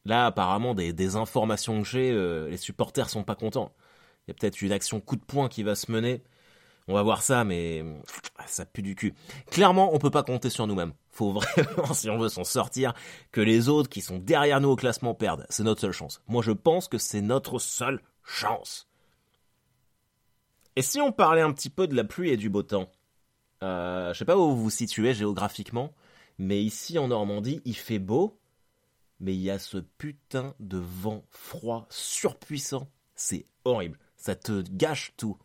Là, 0.05 0.25
apparemment, 0.25 0.73
des, 0.73 1.15
informations 1.15 1.81
que 1.81 1.87
j'ai, 1.87 2.11
euh, 2.11 2.49
les 2.49 2.57
supporters 2.57 3.09
sont 3.09 3.23
pas 3.23 3.35
contents. 3.35 3.71
Il 4.25 4.31
y 4.31 4.31
a 4.31 4.33
peut-être 4.33 4.61
une 4.61 4.71
action 4.71 4.99
coup 4.99 5.15
de 5.15 5.23
poing 5.23 5.47
qui 5.47 5.63
va 5.63 5.75
se 5.75 5.91
mener. 5.91 6.23
On 6.87 6.93
va 6.95 7.03
voir 7.03 7.21
ça, 7.21 7.43
mais 7.43 7.85
ça 8.47 8.65
pue 8.65 8.81
du 8.81 8.95
cul. 8.95 9.13
Clairement, 9.51 9.93
on 9.93 9.99
peut 9.99 10.09
pas 10.09 10.23
compter 10.23 10.49
sur 10.49 10.65
nous-mêmes. 10.65 10.93
Faut 11.11 11.31
vraiment, 11.33 11.93
si 11.93 12.09
on 12.09 12.17
veut 12.17 12.29
s'en 12.29 12.43
sortir, 12.43 12.93
que 13.31 13.41
les 13.41 13.69
autres 13.69 13.89
qui 13.89 14.01
sont 14.01 14.17
derrière 14.17 14.59
nous 14.59 14.69
au 14.69 14.75
classement 14.75 15.13
perdent. 15.13 15.45
C'est 15.49 15.63
notre 15.63 15.81
seule 15.81 15.91
chance. 15.91 16.21
Moi, 16.27 16.41
je 16.41 16.51
pense 16.51 16.87
que 16.87 16.97
c'est 16.97 17.21
notre 17.21 17.59
seule 17.59 18.01
chance. 18.23 18.87
Et 20.75 20.81
si 20.81 20.99
on 20.99 21.11
parlait 21.11 21.41
un 21.41 21.51
petit 21.51 21.69
peu 21.69 21.87
de 21.87 21.95
la 21.95 22.03
pluie 22.03 22.31
et 22.31 22.37
du 22.37 22.49
beau 22.49 22.63
temps? 22.63 22.89
Euh, 23.63 24.13
Je 24.13 24.19
sais 24.19 24.25
pas 24.25 24.37
où 24.37 24.55
vous 24.55 24.63
vous 24.63 24.69
situez 24.69 25.13
géographiquement, 25.13 25.93
mais 26.37 26.63
ici 26.63 26.97
en 26.97 27.07
Normandie, 27.07 27.61
il 27.65 27.75
fait 27.75 27.99
beau, 27.99 28.39
mais 29.19 29.33
il 29.33 29.41
y 29.41 29.49
a 29.49 29.59
ce 29.59 29.77
putain 29.77 30.55
de 30.59 30.77
vent 30.77 31.23
froid 31.29 31.85
surpuissant. 31.89 32.89
C'est 33.15 33.45
horrible. 33.65 33.99
Ça 34.17 34.35
te 34.35 34.63
gâche 34.69 35.13
tout. 35.17 35.37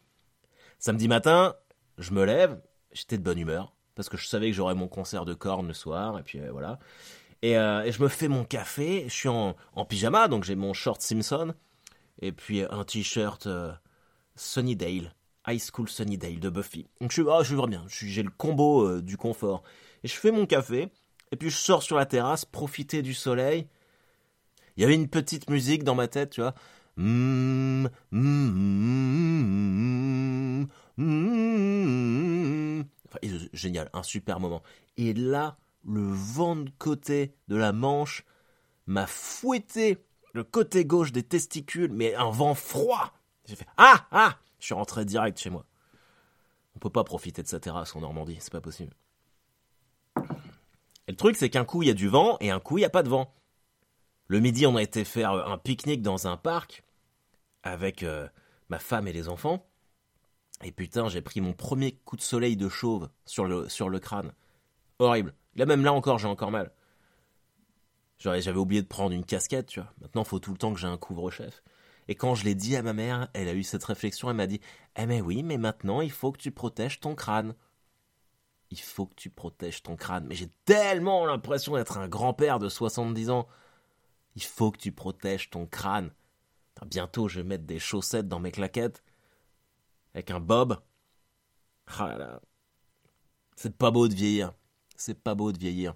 Samedi 0.79 1.09
matin, 1.09 1.55
je 1.99 2.13
me 2.13 2.25
lève, 2.25 2.61
j'étais 2.93 3.19
de 3.19 3.23
bonne 3.23 3.39
humeur, 3.39 3.75
parce 3.95 4.09
que 4.09 4.17
je 4.17 4.27
savais 4.27 4.51
que 4.51 4.57
j'aurais 4.57 4.75
mon 4.75 4.89
concert 4.89 5.25
de 5.25 5.35
cornes 5.35 5.69
le 5.69 5.75
soir, 5.75 6.19
et 6.19 6.23
puis 6.23 6.41
euh, 6.41 6.51
voilà. 6.53 6.79
Euh, 7.45 7.83
et, 7.83 7.93
je 7.93 8.03
me 8.03 8.09
fais 8.09 8.29
mon 8.29 8.45
café, 8.45 9.05
je 9.09 9.15
suis 9.15 9.29
en, 9.29 9.55
pyjama, 9.89 10.29
donc 10.29 10.45
j'ai 10.45 10.57
mon 10.57 10.73
short 10.73 11.01
Simpson, 11.01 11.55
et 12.21 12.33
puis 12.33 12.63
un 12.63 12.85
t-shirt 12.85 13.49
Sunnydale, 14.37 15.15
High 15.47 15.61
School 15.61 15.89
Sunnydale 15.89 16.41
de 16.41 16.51
Buffy. 16.51 16.87
Donc 17.01 17.13
je, 17.13 17.23
oh, 17.23 17.43
je 17.43 17.55
vois 17.55 17.67
bien, 17.67 17.85
j'ai 17.89 18.23
le 18.23 18.31
combo 18.31 19.01
du 19.01 19.17
confort. 19.17 19.63
Et 20.05 20.09
je 20.09 20.15
fais 20.15 20.31
mon 20.31 20.47
café, 20.47 20.89
et 21.33 21.37
puis 21.37 21.51
je 21.51 21.57
sors 21.57 21.83
sur 21.83 21.97
la 21.97 22.07
terrasse, 22.07 22.45
profiter 22.45 23.03
du 23.03 23.15
soleil. 23.15 23.67
Il 24.77 24.83
y 24.83 24.85
avait 24.85 24.95
une 24.95 25.09
petite 25.09 25.49
musique 25.51 25.85
dans 25.85 25.95
ma 25.95 26.09
tête, 26.09 26.31
tu 26.31 26.41
vois. 26.41 26.55
Mmh, 26.97 27.87
mmh, 28.11 28.19
mmh, 28.19 30.07
génial, 33.53 33.91
un 33.93 34.03
super 34.03 34.41
moment. 34.41 34.63
Et 34.97 35.13
là, 35.15 35.59
le 35.85 36.03
vent 36.03 36.57
de 36.57 36.71
côté 36.79 37.35
de 37.49 37.57
la 37.57 37.73
Manche 37.73 38.25
m'a 38.87 39.07
fouetté 39.07 39.99
le 40.33 40.45
côté 40.45 40.85
gauche 40.85 41.13
des 41.13 41.23
testicules, 41.23 41.93
mais 41.93 42.15
un 42.15 42.31
vent 42.31 42.55
froid. 42.55 43.13
J'ai 43.47 43.57
fait 43.57 43.67
ah 43.77 44.07
ah, 44.11 44.39
je 44.59 44.67
suis 44.67 44.75
rentré 44.75 45.05
direct 45.05 45.39
chez 45.39 45.51
moi. 45.51 45.67
On 46.75 46.79
peut 46.79 46.91
pas 46.91 47.05
profiter 47.05 47.43
de 47.43 47.49
sa 47.49 47.61
terrasse 47.61 47.97
en 47.97 48.01
Normandie, 48.01 48.37
c'est 48.41 48.53
pas 48.53 48.61
possible. 48.61 48.95
Et 51.09 51.13
le 51.13 51.17
truc, 51.17 51.37
c'est 51.37 51.51
qu'un 51.51 51.65
coup 51.65 51.83
il 51.83 51.89
y 51.89 51.91
a 51.91 51.95
du 51.95 52.09
vent 52.09 52.37
et 52.41 52.51
un 52.51 52.61
coup 52.61 52.79
il 52.79 52.83
y 52.83 52.85
a 52.85 52.91
pas 52.91 53.03
de 53.03 53.09
vent. 53.09 53.35
Le 54.29 54.41
midi, 54.41 54.67
on 54.67 54.77
a 54.77 54.83
été 54.83 55.05
faire 55.05 55.31
un 55.31 55.57
pique-nique 55.57 56.03
dans 56.03 56.27
un 56.27 56.37
parc 56.37 56.83
avec 57.63 58.03
euh, 58.03 58.29
ma 58.69 58.79
femme 58.79 59.07
et 59.07 59.13
les 59.13 59.29
enfants. 59.29 59.67
Et 60.65 60.73
putain, 60.73 61.09
j'ai 61.09 61.21
pris 61.21 61.41
mon 61.41 61.53
premier 61.53 61.93
coup 61.93 62.17
de 62.17 62.23
soleil 62.23 62.57
de 62.57 62.69
chauve 62.69 63.09
sur 63.25 63.45
le, 63.45 63.69
sur 63.69 63.89
le 63.89 64.01
crâne. 64.01 64.33
Horrible. 64.99 65.35
Là, 65.55 65.67
même 65.67 65.85
là 65.85 65.93
encore, 65.93 66.19
j'ai 66.19 66.29
encore 66.29 66.51
mal. 66.51 66.73
J'avais 68.19 68.59
oublié 68.59 68.83
de 68.83 68.87
prendre 68.87 69.13
une 69.15 69.25
casquette, 69.25 69.67
tu 69.67 69.81
vois. 69.81 69.93
Maintenant, 70.01 70.25
faut 70.25 70.39
tout 70.39 70.53
le 70.53 70.59
temps 70.59 70.73
que 70.73 70.81
j'ai 70.81 70.87
un 70.87 70.97
couvre-chef. 70.97 71.63
Et 72.09 72.15
quand 72.15 72.35
je 72.35 72.45
l'ai 72.45 72.55
dit 72.55 72.77
à 72.77 72.83
ma 72.83 72.93
mère, 72.93 73.29
elle 73.35 73.49
a 73.49 73.55
eu 73.55 73.63
cette 73.63 73.85
réflexion, 73.85 74.31
elle 74.31 74.37
m'a 74.37 74.47
dit 74.47 74.61
Eh 74.97 75.07
mais 75.07 75.21
oui, 75.21 75.43
mais 75.43 75.59
maintenant 75.59 76.01
il 76.01 76.11
faut 76.11 76.33
que 76.33 76.39
tu 76.39 76.51
protèges 76.51 77.01
ton 77.01 77.15
crâne. 77.15 77.55
Il 78.71 78.81
faut 78.81 79.07
que 79.07 79.15
tu 79.15 79.31
protèges 79.31 79.83
ton 79.83 79.97
crâne. 79.97 80.27
Mais 80.27 80.35
j'ai 80.35 80.51
tellement 80.65 81.25
l'impression 81.27 81.75
d'être 81.75 81.99
un 81.99 82.09
grand-père 82.09 82.59
de 82.59 82.69
70 82.69 83.31
ans. 83.31 83.47
Il 84.35 84.43
faut 84.43 84.71
que 84.71 84.79
tu 84.79 84.93
protèges 84.93 85.51
ton 85.51 85.67
crâne. 85.67 86.11
Bientôt, 86.85 87.29
je 87.29 87.41
vais 87.41 87.47
mettre 87.47 87.65
des 87.65 87.79
chaussettes 87.79 88.29
dans 88.29 88.41
mes 88.41 88.53
claquettes. 88.53 89.03
Avec 90.15 90.31
un 90.31 90.41
bob. 90.41 90.79
Ah 91.87 92.41
C'est 93.55 93.77
pas 93.77 93.91
beau 93.91 94.09
de 94.09 94.15
vieillir. 94.15 94.53
C'est 94.97 95.23
pas 95.23 95.35
beau 95.35 95.53
de 95.53 95.59
vieillir. 95.59 95.95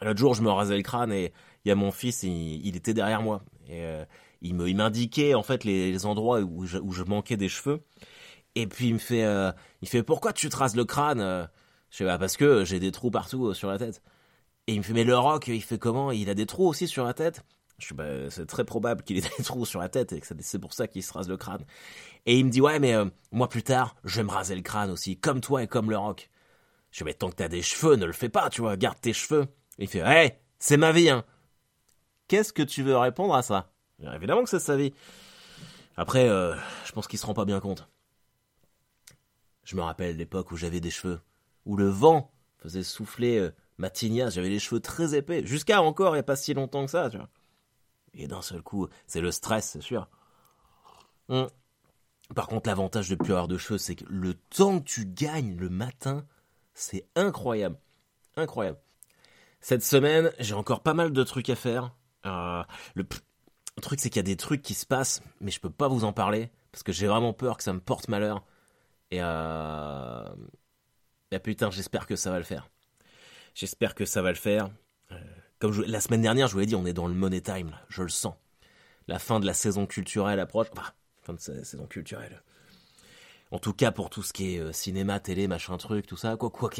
L'autre 0.00 0.18
jour, 0.18 0.34
je 0.34 0.42
me 0.42 0.50
rasais 0.50 0.76
le 0.76 0.82
crâne 0.82 1.12
et 1.12 1.32
il 1.64 1.68
y 1.68 1.72
a 1.72 1.74
mon 1.74 1.92
fils, 1.92 2.22
il, 2.24 2.76
était 2.76 2.94
derrière 2.94 3.22
moi. 3.22 3.42
Et 3.66 3.84
euh, 3.84 4.04
il 4.44 4.54
me, 4.54 4.68
il 4.68 4.76
m'indiquait 4.76 5.34
en 5.34 5.42
fait 5.42 5.64
les, 5.64 6.06
endroits 6.06 6.40
où 6.40 6.66
je, 6.66 7.02
manquais 7.02 7.36
des 7.36 7.48
cheveux. 7.48 7.82
Et 8.54 8.66
puis 8.68 8.88
il 8.88 8.94
me 8.94 8.98
fait, 8.98 9.24
euh, 9.24 9.50
il 9.82 9.88
fait 9.88 10.04
pourquoi 10.04 10.32
tu 10.32 10.48
te 10.48 10.56
rases 10.56 10.76
le 10.76 10.84
crâne 10.84 11.20
euh? 11.20 11.44
Je 11.90 11.98
fais 11.98 12.04
bah 12.04 12.18
parce 12.18 12.36
que 12.36 12.64
j'ai 12.64 12.80
des 12.80 12.92
trous 12.92 13.10
partout 13.10 13.54
sur 13.54 13.68
la 13.68 13.78
tête. 13.78 14.02
Et 14.66 14.74
il 14.74 14.78
me 14.78 14.82
fait 14.82 14.92
mais 14.92 15.04
le 15.04 15.16
rock, 15.16 15.48
il 15.48 15.62
fait 15.62 15.78
comment? 15.78 16.10
Il 16.12 16.28
a 16.30 16.34
des 16.34 16.46
trous 16.46 16.68
aussi 16.68 16.86
sur 16.86 17.04
la 17.04 17.14
tête? 17.14 17.44
Je 17.78 17.86
suis 17.86 17.94
bah, 17.94 18.30
c'est 18.30 18.46
très 18.46 18.64
probable 18.64 19.02
qu'il 19.02 19.16
ait 19.16 19.20
des 19.38 19.44
trous 19.44 19.64
sur 19.64 19.80
la 19.80 19.88
tête 19.88 20.12
et 20.12 20.20
que 20.20 20.26
c'est 20.40 20.58
pour 20.58 20.74
ça 20.74 20.88
qu'il 20.88 21.02
se 21.02 21.12
rase 21.12 21.28
le 21.28 21.36
crâne. 21.36 21.64
Et 22.26 22.38
il 22.38 22.44
me 22.44 22.50
dit 22.50 22.60
ouais 22.60 22.78
mais 22.78 22.94
moi 23.32 23.48
plus 23.48 23.62
tard 23.62 23.96
je 24.04 24.16
vais 24.16 24.24
me 24.24 24.30
raser 24.30 24.54
le 24.54 24.62
crâne 24.62 24.90
aussi 24.90 25.18
comme 25.18 25.40
toi 25.40 25.62
et 25.62 25.66
comme 25.66 25.90
le 25.90 25.96
rock. 25.96 26.30
Je 26.90 26.98
dis 26.98 27.04
mais 27.04 27.14
tant 27.14 27.30
que 27.30 27.36
t'as 27.36 27.48
des 27.48 27.62
cheveux 27.62 27.96
ne 27.96 28.06
le 28.06 28.12
fais 28.12 28.28
pas 28.28 28.50
tu 28.50 28.60
vois 28.60 28.76
garde 28.76 29.00
tes 29.00 29.12
cheveux. 29.12 29.46
il 29.78 29.88
fait 29.88 30.02
hey 30.04 30.32
c'est 30.58 30.76
ma 30.76 30.92
vie 30.92 31.10
hein. 31.10 31.24
Qu'est-ce 32.28 32.52
que 32.52 32.62
tu 32.62 32.82
veux 32.82 32.96
répondre 32.96 33.34
à 33.34 33.42
ça? 33.42 33.73
Évidemment 34.02 34.42
que 34.42 34.50
c'est 34.50 34.58
sa 34.58 34.76
vie. 34.76 34.92
Après, 35.96 36.28
euh, 36.28 36.54
je 36.84 36.92
pense 36.92 37.06
qu'il 37.06 37.18
se 37.18 37.26
rend 37.26 37.34
pas 37.34 37.44
bien 37.44 37.60
compte. 37.60 37.88
Je 39.64 39.76
me 39.76 39.82
rappelle 39.82 40.16
l'époque 40.16 40.50
où 40.50 40.56
j'avais 40.56 40.80
des 40.80 40.90
cheveux, 40.90 41.20
où 41.64 41.76
le 41.76 41.88
vent 41.88 42.30
faisait 42.58 42.82
souffler 42.82 43.38
euh, 43.38 43.54
ma 43.78 43.90
tignasse, 43.90 44.34
j'avais 44.34 44.48
les 44.48 44.58
cheveux 44.58 44.80
très 44.80 45.14
épais, 45.14 45.46
jusqu'à 45.46 45.80
encore 45.80 46.10
il 46.10 46.14
n'y 46.14 46.20
a 46.20 46.24
pas 46.24 46.36
si 46.36 46.54
longtemps 46.54 46.84
que 46.84 46.90
ça, 46.90 47.08
tu 47.10 47.16
vois. 47.16 47.28
Et 48.14 48.28
d'un 48.28 48.42
seul 48.42 48.62
coup, 48.62 48.88
c'est 49.06 49.20
le 49.20 49.30
stress, 49.30 49.70
c'est 49.70 49.80
sûr. 49.80 50.08
Hum. 51.28 51.48
Par 52.34 52.48
contre, 52.48 52.68
l'avantage 52.68 53.08
de 53.08 53.14
plus 53.14 53.32
avoir 53.32 53.48
de 53.48 53.58
cheveux, 53.58 53.78
c'est 53.78 53.96
que 53.96 54.04
le 54.08 54.34
temps 54.34 54.80
que 54.80 54.84
tu 54.84 55.06
gagnes 55.06 55.56
le 55.56 55.68
matin, 55.68 56.24
c'est 56.74 57.06
incroyable. 57.16 57.76
Incroyable. 58.36 58.78
Cette 59.60 59.82
semaine, 59.82 60.32
j'ai 60.38 60.54
encore 60.54 60.80
pas 60.80 60.94
mal 60.94 61.12
de 61.12 61.22
trucs 61.22 61.50
à 61.50 61.56
faire. 61.56 61.94
Euh, 62.26 62.62
le, 62.94 63.04
le 63.76 63.82
truc, 63.82 64.00
c'est 64.00 64.08
qu'il 64.08 64.18
y 64.18 64.20
a 64.20 64.22
des 64.22 64.36
trucs 64.36 64.62
qui 64.62 64.74
se 64.74 64.86
passent, 64.86 65.22
mais 65.40 65.50
je 65.50 65.60
peux 65.60 65.70
pas 65.70 65.88
vous 65.88 66.04
en 66.04 66.12
parler 66.12 66.50
parce 66.70 66.82
que 66.82 66.92
j'ai 66.92 67.06
vraiment 67.06 67.32
peur 67.32 67.56
que 67.56 67.62
ça 67.62 67.72
me 67.72 67.80
porte 67.80 68.08
malheur. 68.08 68.44
Et 69.10 69.18
euh... 69.20 70.24
Et 71.30 71.38
putain, 71.40 71.70
j'espère 71.70 72.06
que 72.06 72.14
ça 72.14 72.30
va 72.30 72.38
le 72.38 72.44
faire. 72.44 72.68
J'espère 73.54 73.94
que 73.94 74.04
ça 74.04 74.22
va 74.22 74.30
le 74.30 74.36
faire. 74.36 74.70
Euh, 75.10 75.16
comme 75.58 75.82
la 75.84 76.00
semaine 76.00 76.22
dernière, 76.22 76.46
je 76.46 76.52
vous 76.52 76.60
l'ai 76.60 76.66
dit, 76.66 76.76
on 76.76 76.86
est 76.86 76.92
dans 76.92 77.08
le 77.08 77.14
money 77.14 77.40
time, 77.40 77.76
je 77.88 78.02
le 78.02 78.08
sens. 78.08 78.34
La 79.08 79.18
fin 79.18 79.40
de 79.40 79.46
la 79.46 79.54
saison 79.54 79.86
culturelle 79.86 80.38
approche. 80.38 80.68
Fin 81.22 81.34
de 81.34 81.40
saison 81.40 81.86
culturelle. 81.86 82.42
En 83.54 83.60
tout 83.60 83.72
cas, 83.72 83.92
pour 83.92 84.10
tout 84.10 84.24
ce 84.24 84.32
qui 84.32 84.56
est 84.56 84.58
euh, 84.58 84.72
cinéma, 84.72 85.20
télé, 85.20 85.46
machin 85.46 85.76
truc, 85.76 86.08
tout 86.08 86.16
ça, 86.16 86.36
quoi, 86.36 86.50
quoi, 86.50 86.70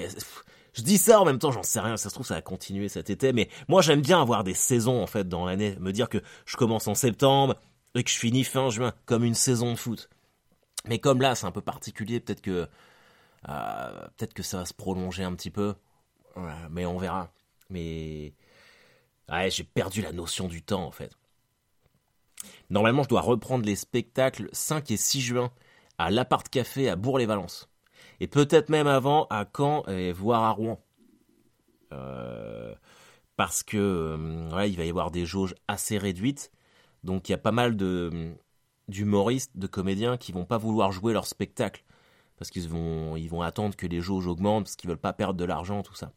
je 0.73 0.83
dis 0.83 0.99
ça 0.99 1.21
en 1.21 1.25
même 1.25 1.39
temps, 1.39 1.53
j'en 1.53 1.63
sais 1.63 1.79
rien, 1.79 1.97
ça 1.97 2.09
se 2.09 2.15
trouve 2.15 2.27
ça 2.27 2.35
va 2.35 2.43
continuer 2.43 2.89
cet 2.89 3.11
été, 3.11 3.33
mais 3.33 3.49
moi 3.69 3.81
j'aime 3.81 4.01
bien 4.01 4.21
avoir 4.21 4.43
des 4.43 4.55
saisons 4.55 5.01
en 5.01 5.07
fait 5.07 5.29
dans 5.29 5.45
l'année, 5.45 5.77
me 5.79 5.93
dire 5.93 6.09
que 6.09 6.19
je 6.47 6.57
commence 6.57 6.89
en 6.89 6.97
septembre 6.97 7.55
et 7.95 8.03
que 8.03 8.11
je 8.11 8.19
finis 8.19 8.43
fin 8.43 8.71
juin, 8.71 8.93
comme 9.07 9.23
une 9.23 9.37
saison 9.37 9.71
de 9.71 9.77
foot. 9.77 10.11
Mais 10.89 10.99
comme 10.99 11.21
là 11.21 11.37
c'est 11.37 11.47
un 11.47 11.53
peu 11.53 11.61
particulier, 11.61 12.19
peut-être 12.19 12.43
que 12.43 12.69
euh, 13.49 14.07
peut-être 14.17 14.35
que 14.35 14.43
ça 14.43 14.59
va 14.59 14.65
se 14.65 14.75
prolonger 14.75 15.23
un 15.23 15.37
petit 15.37 15.53
peu, 15.53 15.77
mais 16.71 16.87
on 16.87 16.99
verra. 16.99 17.33
Mais 17.71 18.33
ouais, 19.29 19.49
j'ai 19.49 19.63
perdu 19.63 20.03
la 20.03 20.11
notion 20.11 20.49
du 20.49 20.61
temps 20.61 20.85
en 20.85 20.91
fait. 20.91 21.13
Normalement 22.69 23.05
je 23.05 23.11
dois 23.11 23.21
reprendre 23.21 23.65
les 23.65 23.77
spectacles 23.77 24.49
5 24.51 24.91
et 24.91 24.97
6 24.97 25.21
juin 25.21 25.53
à 25.99 26.11
l'Appart 26.11 26.49
Café 26.49 26.89
à 26.89 26.97
Bourg-les-Valences 26.97 27.69
et 28.21 28.27
peut-être 28.27 28.69
même 28.69 28.87
avant 28.87 29.27
à 29.31 29.45
Caen 29.57 29.85
et 29.87 30.13
voire 30.13 30.43
à 30.43 30.51
Rouen. 30.51 30.81
Euh, 31.93 32.75
parce 33.37 33.63
que 33.63 33.77
euh, 33.77 34.67
il 34.67 34.77
va 34.77 34.85
y 34.85 34.89
avoir 34.89 35.11
des 35.11 35.27
jauges 35.27 35.55
assez 35.69 35.99
réduites, 35.99 36.51
donc 37.03 37.29
il 37.29 37.33
y 37.33 37.35
a 37.35 37.39
pas 37.39 37.53
mal 37.53 37.77
de 37.77 38.35
d'humoristes, 38.89 39.57
de 39.57 39.67
comédiens 39.67 40.19
qui 40.19 40.31
vont 40.33 40.45
pas 40.45 40.59
vouloir 40.59 40.93
jouer 40.93 41.15
leur 41.15 41.27
spectacle 41.27 41.85
parce 42.37 42.51
qu'ils 42.51 42.69
vont 42.69 43.17
ils 43.17 43.29
vont 43.29 43.43
attendre 43.43 43.77
que 43.77 43.87
les 43.87 44.01
jauges 44.01 44.27
augmentent 44.27 44.65
parce 44.65 44.77
qu'ils 44.77 44.89
veulent 44.89 44.99
pas 44.99 45.13
perdre 45.13 45.39
de 45.39 45.45
l'argent 45.45 45.83
tout 45.83 45.95
ça. 45.95 46.13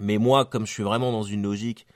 Mais 0.00 0.18
moi, 0.18 0.44
comme 0.44 0.66
je 0.66 0.72
suis 0.72 0.82
vraiment 0.82 1.12
dans 1.12 1.22
une 1.22 1.42
logique 1.42 1.86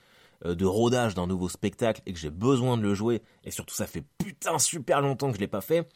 euh, 0.45 0.55
de 0.55 0.65
rodage 0.65 1.15
d'un 1.15 1.27
nouveau 1.27 1.49
spectacle 1.49 2.03
et 2.07 2.13
que 2.13 2.19
j'ai 2.19 2.31
besoin 2.31 2.77
de 2.77 2.83
le 2.83 2.95
jouer 2.95 3.23
et 3.45 3.51
surtout 3.51 3.75
ça 3.75 3.87
fait 3.87 4.05
putain 4.19 4.59
super 4.59 5.01
longtemps 5.01 5.29
que 5.31 5.37
je 5.37 5.41
l'ai 5.41 5.49
pas 5.49 5.61
fait, 5.61 5.89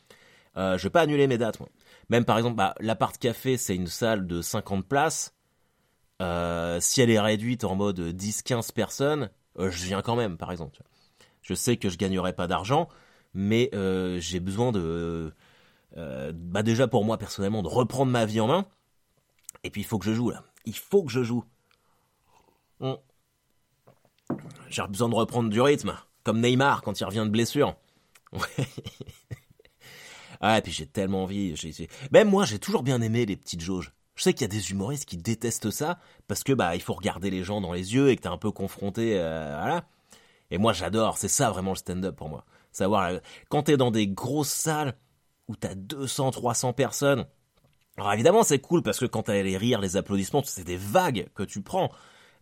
je 0.57 0.83
vais 0.83 0.90
pas 0.90 1.02
annuler 1.02 1.26
mes 1.26 1.38
dates. 1.38 1.59
Même 2.09 2.25
par 2.25 2.38
exemple, 2.38 2.57
bah, 2.57 2.75
l'appart 2.81 3.17
café, 3.19 3.57
c'est 3.57 3.75
une 3.75 3.87
salle 3.87 4.26
de 4.26 4.40
50 4.43 4.87
places. 4.87 5.35
Euh, 6.21 6.81
si 6.81 7.00
elle 7.00 7.11
est 7.11 7.21
réduite 7.21 7.64
en 7.64 7.76
mode 7.76 8.00
10-15 8.00 8.73
personnes, 8.73 9.31
euh, 9.59 9.71
je 9.71 9.85
viens 9.85 10.02
quand 10.02 10.17
même, 10.17 10.37
par 10.37 10.50
exemple. 10.50 10.83
Je 11.43 11.55
sais 11.55 11.76
que 11.76 11.88
je 11.88 11.97
gagnerai 11.97 12.33
pas 12.33 12.47
d'argent, 12.47 12.88
mais 13.35 13.71
euh, 13.75 14.19
j'ai 14.21 14.40
besoin 14.40 14.73
de, 14.73 15.33
bah 15.95 16.62
déjà 16.62 16.87
pour 16.88 17.05
moi 17.05 17.19
personnellement, 17.19 17.62
de 17.62 17.69
reprendre 17.69 18.11
ma 18.12 18.26
vie 18.26 18.40
en 18.40 18.49
main. 18.49 18.67
Et 19.64 19.71
puis 19.71 19.81
il 19.83 19.85
faut 19.85 19.99
que 19.99 20.05
je 20.05 20.12
joue 20.12 20.31
là. 20.31 20.45
Il 20.64 20.76
faut 20.76 21.02
que 21.02 21.11
je 21.11 21.23
joue. 21.23 21.45
J'ai 24.69 24.87
besoin 24.87 25.09
de 25.09 25.14
reprendre 25.14 25.49
du 25.49 25.61
rythme, 25.61 25.97
comme 26.23 26.40
Neymar 26.40 26.83
quand 26.83 27.00
il 27.00 27.05
revient 27.05 27.25
de 27.25 27.31
blessure. 27.31 27.76
Ah, 30.40 30.59
et 30.59 30.62
puis 30.62 30.73
j'ai 30.73 30.87
tellement 30.87 31.25
envie. 31.25 31.54
Même 32.12 32.28
moi, 32.28 32.45
j'ai 32.45 32.59
toujours 32.59 32.83
bien 32.83 33.00
aimé 33.02 33.26
les 33.26 33.37
petites 33.37 33.61
jauges. 33.61 33.92
Je 34.14 34.23
sais 34.23 34.33
qu'il 34.33 34.42
y 34.42 34.45
a 34.45 34.49
des 34.49 34.71
humoristes 34.73 35.04
qui 35.04 35.16
détestent 35.16 35.71
ça 35.71 35.99
parce 36.26 36.42
que 36.42 36.52
bah 36.52 36.75
il 36.75 36.83
faut 36.83 36.95
regarder 36.95 37.30
les 37.30 37.45
gens 37.45 37.61
dans 37.61 37.73
les 37.73 37.95
yeux 37.95 38.11
et 38.11 38.16
que 38.16 38.23
t'es 38.23 38.28
un 38.28 38.38
peu 38.38 38.50
confronté, 38.50 39.12
euh, 39.16 39.57
voilà. 39.57 39.85
Et 40.50 40.59
moi, 40.59 40.73
j'adore. 40.73 41.18
C'est 41.18 41.28
ça 41.28 41.50
vraiment 41.50 41.73
le 41.73 41.76
stand-up 41.76 42.16
pour 42.16 42.28
moi. 42.28 42.45
Savoir 42.73 43.04
euh, 43.04 43.18
quand 43.49 43.64
t'es 43.64 43.76
dans 43.76 43.90
des 43.90 44.09
grosses 44.09 44.49
salles 44.49 44.95
où 45.49 45.57
t'as 45.57 45.75
200, 45.75 46.33
300 46.33 46.73
personnes. 46.73 47.26
Alors 47.97 48.12
évidemment, 48.12 48.42
c'est 48.42 48.61
cool 48.61 48.83
parce 48.83 48.99
que 48.99 49.07
quand 49.07 49.25
t'as 49.25 49.42
les 49.42 49.57
rires, 49.57 49.80
les 49.80 49.97
applaudissements, 49.97 50.42
c'est 50.45 50.64
des 50.64 50.76
vagues 50.76 51.28
que 51.35 51.42
tu 51.42 51.62
prends. 51.62 51.90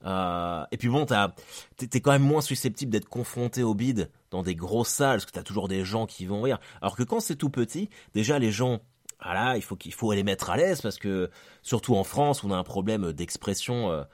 Euh, 0.04 0.64
et 0.70 0.76
puis 0.76 0.88
bon, 0.88 1.06
t'es 1.06 2.00
quand 2.00 2.12
même 2.12 2.22
moins 2.22 2.40
susceptible 2.40 2.92
d'être 2.92 3.08
confronté 3.08 3.62
au 3.62 3.74
bide 3.74 4.10
dans 4.30 4.42
des 4.42 4.54
grosses 4.54 4.88
salles, 4.88 5.16
parce 5.16 5.26
que 5.26 5.32
t'as 5.32 5.42
toujours 5.42 5.68
des 5.68 5.84
gens 5.84 6.06
qui 6.06 6.26
vont 6.26 6.42
rire. 6.42 6.58
Alors 6.80 6.96
que 6.96 7.02
quand 7.02 7.20
c'est 7.20 7.36
tout 7.36 7.50
petit, 7.50 7.88
déjà 8.14 8.38
les 8.38 8.52
gens, 8.52 8.80
voilà, 9.22 9.56
il 9.56 9.62
faut 9.62 9.76
qu'il 9.76 9.94
faut 9.94 10.12
les 10.12 10.22
mettre 10.22 10.50
à 10.50 10.56
l'aise, 10.56 10.80
parce 10.80 10.98
que 10.98 11.30
surtout 11.62 11.96
en 11.96 12.04
France, 12.04 12.44
on 12.44 12.50
a 12.50 12.56
un 12.56 12.64
problème 12.64 13.12
d'expression, 13.12 13.90
euh, 13.90 14.04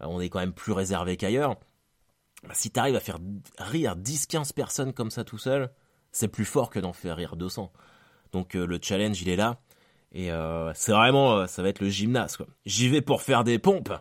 on 0.00 0.20
est 0.20 0.28
quand 0.28 0.40
même 0.40 0.52
plus 0.52 0.72
réservé 0.72 1.16
qu'ailleurs. 1.16 1.56
Bah, 2.44 2.54
si 2.54 2.70
t'arrives 2.70 2.96
à 2.96 3.00
faire 3.00 3.18
rire 3.58 3.96
10-15 3.96 4.52
personnes 4.52 4.92
comme 4.92 5.10
ça 5.10 5.24
tout 5.24 5.38
seul, 5.38 5.70
c'est 6.12 6.28
plus 6.28 6.44
fort 6.44 6.70
que 6.70 6.78
d'en 6.78 6.92
faire 6.92 7.16
rire 7.16 7.36
200. 7.36 7.72
Donc 8.32 8.54
euh, 8.54 8.66
le 8.66 8.78
challenge, 8.80 9.20
il 9.22 9.28
est 9.28 9.36
là. 9.36 9.60
Et 10.12 10.30
c'est 10.72 10.92
vraiment, 10.92 11.46
ça 11.46 11.62
va 11.62 11.68
être 11.68 11.80
le 11.80 11.90
gymnase. 11.90 12.38
J'y 12.64 12.88
vais 12.88 13.02
pour 13.02 13.20
faire 13.20 13.44
des 13.44 13.58
pompes 13.58 13.92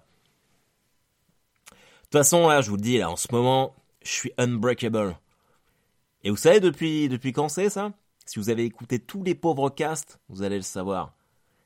toute 2.10 2.20
façon, 2.20 2.48
là, 2.48 2.62
je 2.62 2.70
vous 2.70 2.78
le 2.78 2.82
dis, 2.82 2.98
là, 2.98 3.10
en 3.10 3.16
ce 3.16 3.28
moment, 3.32 3.76
je 4.02 4.12
suis 4.12 4.32
unbreakable. 4.38 5.18
Et 6.24 6.30
vous 6.30 6.38
savez 6.38 6.60
depuis, 6.60 7.10
depuis 7.10 7.34
quand 7.34 7.50
c'est 7.50 7.70
ça? 7.70 7.92
Si 8.26 8.40
vous 8.40 8.50
avez 8.50 8.66
écouté 8.66 9.00
tous 9.00 9.24
les 9.24 9.36
pauvres 9.36 9.70
casts, 9.70 10.20
vous 10.30 10.42
allez 10.42 10.58
le 10.58 10.62
savoir. 10.62 11.14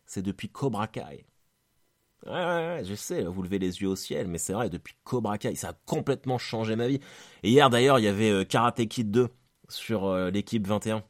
C'est 0.06 0.22
depuis 0.22 0.50
Cobra 0.50 0.88
Kai. 0.88 1.26
Ouais, 2.26 2.32
ouais, 2.32 2.34
ouais, 2.34 2.82
je 2.86 2.94
sais, 2.94 3.24
vous 3.24 3.42
levez 3.42 3.58
les 3.58 3.82
yeux 3.82 3.88
au 3.88 3.96
ciel, 3.96 4.28
mais 4.28 4.38
c'est 4.38 4.54
vrai, 4.54 4.70
depuis 4.70 4.96
Cobra 5.04 5.38
Kai, 5.38 5.56
ça 5.56 5.70
a 5.70 5.74
complètement 5.86 6.38
changé 6.38 6.76
ma 6.76 6.88
vie. 6.88 7.00
Et 7.44 7.50
hier, 7.50 7.70
d'ailleurs, 7.70 7.98
il 7.98 8.06
y 8.06 8.08
avait 8.08 8.30
euh, 8.30 8.44
Karate 8.44 8.88
Kid 8.88 9.10
2 9.10 9.30
sur 9.70 10.06
euh, 10.06 10.30
l'équipe 10.30 10.68
21. 10.68 11.04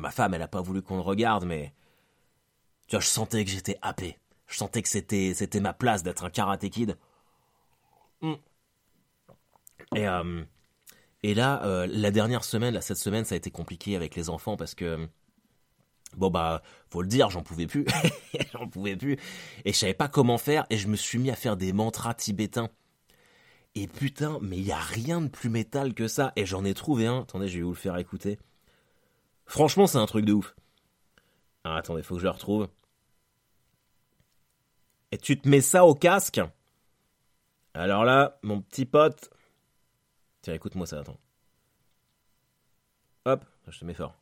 ma 0.00 0.10
femme, 0.10 0.34
elle 0.34 0.42
a 0.42 0.48
pas 0.48 0.60
voulu 0.60 0.82
qu'on 0.82 0.96
le 0.96 1.02
regarde, 1.02 1.44
mais... 1.44 1.72
Tu 2.86 2.96
vois, 2.96 3.00
je 3.00 3.08
sentais 3.08 3.44
que 3.44 3.50
j'étais 3.50 3.78
happé. 3.82 4.18
Je 4.46 4.56
sentais 4.56 4.82
que 4.82 4.88
c'était, 4.88 5.34
c'était 5.34 5.60
ma 5.60 5.72
place 5.72 6.02
d'être 6.02 6.24
un 6.24 6.30
Karate 6.30 6.68
Kid. 6.68 6.96
Mm. 8.24 8.34
Et, 9.96 10.08
euh, 10.08 10.42
et 11.22 11.34
là, 11.34 11.64
euh, 11.64 11.86
la 11.88 12.10
dernière 12.10 12.44
semaine, 12.44 12.74
là, 12.74 12.80
cette 12.80 12.98
semaine, 12.98 13.24
ça 13.24 13.34
a 13.34 13.38
été 13.38 13.50
compliqué 13.50 13.96
avec 13.96 14.14
les 14.16 14.30
enfants 14.30 14.56
parce 14.56 14.74
que 14.74 15.08
bon 16.16 16.30
bah 16.30 16.62
faut 16.90 17.02
le 17.02 17.08
dire 17.08 17.28
j'en 17.30 17.42
pouvais 17.42 17.66
plus 17.66 17.86
j'en 18.52 18.68
pouvais 18.68 18.96
plus 18.96 19.18
et 19.64 19.72
je 19.72 19.76
savais 19.78 19.94
pas 19.94 20.06
comment 20.08 20.38
faire 20.38 20.64
et 20.70 20.76
je 20.76 20.86
me 20.88 20.94
suis 20.96 21.18
mis 21.18 21.30
à 21.30 21.34
faire 21.36 21.56
des 21.56 21.72
mantras 21.72 22.14
tibétains 22.14 22.70
Et 23.74 23.86
putain, 23.88 24.38
mais 24.40 24.56
il 24.58 24.64
y 24.64 24.72
a 24.72 24.78
rien 24.78 25.20
de 25.20 25.28
plus 25.28 25.48
métal 25.50 25.94
que 25.94 26.08
ça. 26.08 26.32
Et 26.36 26.46
j'en 26.46 26.64
ai 26.64 26.74
trouvé 26.74 27.06
un. 27.06 27.20
Attendez, 27.22 27.48
je 27.48 27.58
vais 27.58 27.62
vous 27.64 27.70
le 27.70 27.76
faire 27.76 27.96
écouter. 27.98 28.38
Franchement, 29.46 29.86
c'est 29.86 29.98
un 29.98 30.06
truc 30.06 30.24
de 30.26 30.32
ouf. 30.34 30.54
Ah, 31.64 31.76
attendez, 31.76 32.02
faut 32.02 32.14
que 32.14 32.20
je 32.20 32.26
le 32.26 32.30
retrouve. 32.30 32.68
Et 35.12 35.18
tu 35.18 35.40
te 35.40 35.48
mets 35.48 35.60
ça 35.62 35.86
au 35.86 35.94
casque? 35.94 36.40
Alors 37.74 38.04
là, 38.04 38.38
mon 38.42 38.60
petit 38.60 38.86
pote. 38.86 39.30
Tiens, 40.42 40.54
écoute-moi 40.54 40.86
ça, 40.86 41.00
attends. 41.00 41.18
Hop, 43.24 43.44
je 43.68 43.78
te 43.78 43.84
mets 43.84 43.94
fort. 43.94 44.14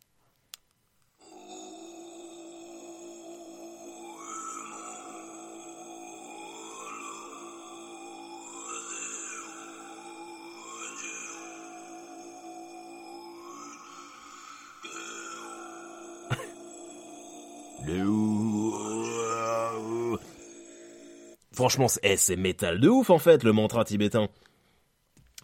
Franchement, 21.62 21.86
eh, 22.02 22.16
c'est 22.16 22.34
métal 22.34 22.80
de 22.80 22.88
ouf 22.88 23.08
en 23.10 23.20
fait, 23.20 23.44
le 23.44 23.52
mantra 23.52 23.84
tibétain. 23.84 24.26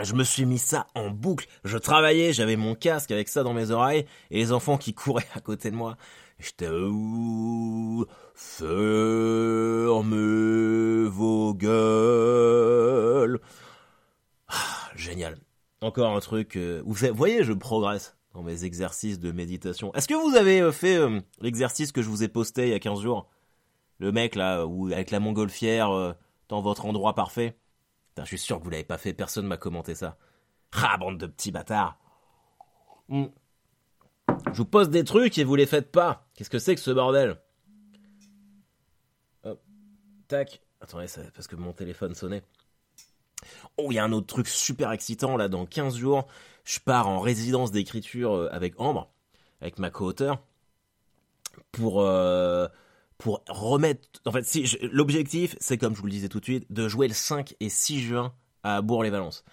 Je 0.02 0.14
me 0.14 0.24
suis 0.24 0.46
mis 0.46 0.58
ça 0.58 0.88
en 0.96 1.10
boucle. 1.10 1.46
Je 1.62 1.78
travaillais, 1.78 2.32
j'avais 2.32 2.56
mon 2.56 2.74
casque 2.74 3.12
avec 3.12 3.28
ça 3.28 3.44
dans 3.44 3.52
mes 3.54 3.70
oreilles 3.70 4.04
et 4.32 4.38
les 4.38 4.50
enfants 4.50 4.78
qui 4.78 4.94
couraient 4.94 5.28
à 5.36 5.40
côté 5.40 5.70
de 5.70 5.76
moi. 5.76 5.96
J'étais 6.40 6.66
fermez 8.34 8.68
vos 11.08 11.54
gueules. 11.54 13.38
Ah, 14.48 14.90
génial. 14.96 15.38
Encore 15.82 16.16
un 16.16 16.20
truc. 16.20 16.56
Euh, 16.56 16.82
vous 16.84 16.96
voyez, 17.14 17.44
je 17.44 17.52
progresse 17.52 18.16
dans 18.34 18.42
mes 18.42 18.64
exercices 18.64 19.20
de 19.20 19.30
méditation. 19.30 19.94
Est-ce 19.94 20.08
que 20.08 20.14
vous 20.14 20.34
avez 20.34 20.62
euh, 20.62 20.72
fait 20.72 20.96
euh, 20.96 21.20
l'exercice 21.40 21.92
que 21.92 22.02
je 22.02 22.08
vous 22.08 22.24
ai 22.24 22.28
posté 22.28 22.62
il 22.66 22.70
y 22.70 22.74
a 22.74 22.80
15 22.80 23.02
jours? 23.02 23.28
Le 23.98 24.12
mec 24.12 24.34
là, 24.34 24.66
où, 24.66 24.86
avec 24.86 25.10
la 25.10 25.20
montgolfière 25.20 25.90
euh, 25.90 26.12
dans 26.48 26.60
votre 26.60 26.86
endroit 26.86 27.14
parfait 27.14 27.56
je 28.24 28.28
suis 28.28 28.38
sûr 28.38 28.58
que 28.58 28.64
vous 28.64 28.70
l'avez 28.70 28.84
pas 28.84 28.98
fait, 28.98 29.12
personne 29.12 29.46
m'a 29.46 29.56
commenté 29.56 29.94
ça. 29.94 30.16
Ah, 30.72 30.96
bande 30.98 31.18
de 31.18 31.26
petits 31.26 31.50
bâtards 31.50 31.98
hmm. 33.08 33.26
Je 34.52 34.58
vous 34.58 34.64
pose 34.64 34.90
des 34.90 35.04
trucs 35.04 35.38
et 35.38 35.44
vous 35.44 35.56
les 35.56 35.66
faites 35.66 35.90
pas. 35.90 36.26
Qu'est-ce 36.34 36.50
que 36.50 36.58
c'est 36.58 36.74
que 36.74 36.80
ce 36.80 36.90
bordel? 36.90 37.40
Hop. 39.44 39.60
Tac. 40.28 40.60
Attendez, 40.80 41.08
c'est 41.08 41.30
parce 41.32 41.46
que 41.46 41.56
mon 41.56 41.72
téléphone 41.72 42.14
sonnait. 42.14 42.42
Oh, 43.76 43.88
il 43.90 43.94
y 43.94 43.98
a 43.98 44.04
un 44.04 44.12
autre 44.12 44.26
truc 44.26 44.48
super 44.48 44.92
excitant 44.92 45.36
là, 45.36 45.48
dans 45.48 45.64
15 45.64 45.96
jours 45.96 46.26
je 46.64 46.80
pars 46.80 47.08
en 47.08 47.20
résidence 47.20 47.70
d'écriture 47.70 48.34
euh, 48.34 48.48
avec 48.52 48.78
Ambre, 48.78 49.10
avec 49.62 49.78
ma 49.78 49.88
co-auteur, 49.88 50.42
pour 51.72 52.02
euh, 52.02 52.68
pour 53.18 53.42
remettre. 53.48 54.08
En 54.24 54.32
fait, 54.32 54.46
l'objectif, 54.92 55.56
c'est 55.60 55.76
comme 55.76 55.94
je 55.94 56.00
vous 56.00 56.06
le 56.06 56.12
disais 56.12 56.28
tout 56.28 56.40
de 56.40 56.44
suite, 56.44 56.66
de 56.70 56.88
jouer 56.88 57.08
le 57.08 57.14
5 57.14 57.54
et 57.60 57.68
6 57.68 58.00
juin 58.00 58.32
à 58.62 58.80
Bourg-les-Valences. 58.80 59.44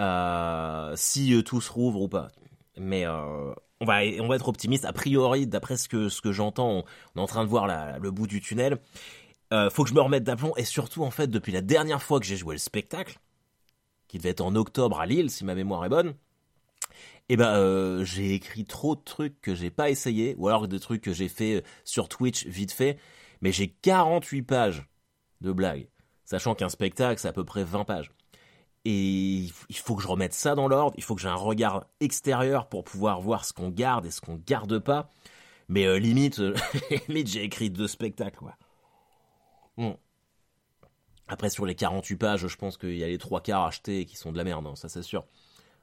Euh, 0.00 0.92
si 0.96 1.42
tout 1.44 1.60
se 1.60 1.70
rouvre 1.70 2.02
ou 2.02 2.08
pas. 2.08 2.28
Mais 2.76 3.06
on 3.08 3.54
va 3.84 4.00
on 4.20 4.28
va 4.28 4.36
être 4.36 4.48
optimiste. 4.48 4.84
A 4.84 4.92
priori, 4.92 5.46
d'après 5.46 5.76
ce 5.76 5.88
que 5.88 6.08
ce 6.08 6.20
que 6.20 6.32
j'entends, 6.32 6.84
on, 7.16 7.20
est 7.20 7.22
en 7.22 7.26
train 7.26 7.44
de 7.44 7.50
voir 7.50 7.66
le 7.98 8.10
bout 8.10 8.28
du 8.28 8.40
tunnel. 8.40 8.78
faut 9.70 9.82
que 9.82 9.90
je 9.90 9.94
me 9.94 10.00
remette 10.00 10.24
d'aplomb 10.24 10.52
et 10.56 10.64
surtout 10.64 11.02
en 11.02 11.10
fait 11.10 11.26
depuis 11.26 11.52
la 11.52 11.60
dernière 11.60 12.02
fois 12.02 12.20
que 12.20 12.26
j'ai 12.26 12.36
joué 12.36 12.54
le 12.54 12.60
spectacle, 12.60 13.18
qui 14.06 14.18
devait 14.18 14.30
être 14.30 14.40
en 14.40 14.54
octobre 14.54 15.00
à 15.00 15.06
Lille 15.06 15.30
si 15.30 15.44
ma 15.44 15.56
mémoire 15.56 15.84
est 15.84 15.88
bonne 15.88 16.14
eh 17.28 17.36
ben 17.36 17.54
euh, 17.56 18.04
j'ai 18.04 18.34
écrit 18.34 18.64
trop 18.64 18.96
de 18.96 19.02
trucs 19.02 19.40
que 19.40 19.54
j'ai 19.54 19.70
pas 19.70 19.90
essayé, 19.90 20.34
ou 20.38 20.48
alors 20.48 20.66
des 20.68 20.80
trucs 20.80 21.02
que 21.02 21.12
j'ai 21.12 21.28
fait 21.28 21.56
euh, 21.56 21.62
sur 21.84 22.08
Twitch 22.08 22.46
vite 22.46 22.72
fait, 22.72 22.98
mais 23.40 23.52
j'ai 23.52 23.68
48 23.68 24.42
pages 24.42 24.88
de 25.40 25.52
blagues, 25.52 25.88
sachant 26.24 26.54
qu'un 26.54 26.68
spectacle 26.68 27.20
c'est 27.20 27.28
à 27.28 27.32
peu 27.32 27.44
près 27.44 27.64
20 27.64 27.84
pages. 27.84 28.10
Et 28.84 29.50
il 29.68 29.76
faut 29.76 29.96
que 29.96 30.02
je 30.02 30.08
remette 30.08 30.32
ça 30.32 30.54
dans 30.54 30.68
l'ordre, 30.68 30.94
il 30.96 31.02
faut 31.02 31.14
que 31.14 31.20
j'ai 31.20 31.28
un 31.28 31.34
regard 31.34 31.84
extérieur 32.00 32.68
pour 32.68 32.84
pouvoir 32.84 33.20
voir 33.20 33.44
ce 33.44 33.52
qu'on 33.52 33.68
garde 33.68 34.06
et 34.06 34.10
ce 34.10 34.20
qu'on 34.20 34.40
garde 34.46 34.78
pas. 34.78 35.10
Mais 35.68 35.86
euh, 35.86 35.98
limite, 35.98 36.40
limite 37.08 37.28
j'ai 37.28 37.44
écrit 37.44 37.68
deux 37.70 37.88
spectacles. 37.88 38.44
Après 41.26 41.50
sur 41.50 41.66
les 41.66 41.74
48 41.74 42.16
pages, 42.16 42.46
je 42.46 42.56
pense 42.56 42.78
qu'il 42.78 42.96
y 42.96 43.04
a 43.04 43.08
les 43.08 43.18
trois 43.18 43.42
quarts 43.42 43.66
achetés 43.66 44.06
qui 44.06 44.16
sont 44.16 44.32
de 44.32 44.38
la 44.38 44.44
merde, 44.44 44.66
hein, 44.66 44.76
ça 44.76 44.88
c'est 44.88 45.02
sûr. 45.02 45.26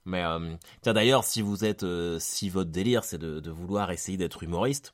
Mais 0.06 0.24
euh, 0.24 0.56
tiens 0.82 0.94
d'ailleurs, 0.94 1.24
si 1.24 1.42
vous 1.42 1.66
êtes, 1.66 1.84
euh, 1.84 2.20
si 2.20 2.50
votre 2.50 2.70
délire 2.70 3.04
c'est 3.04 3.18
de, 3.18 3.52
vouloir 3.52 3.92
essayer 3.92 4.18
d'être 4.18 4.44
humoriste 4.44 4.94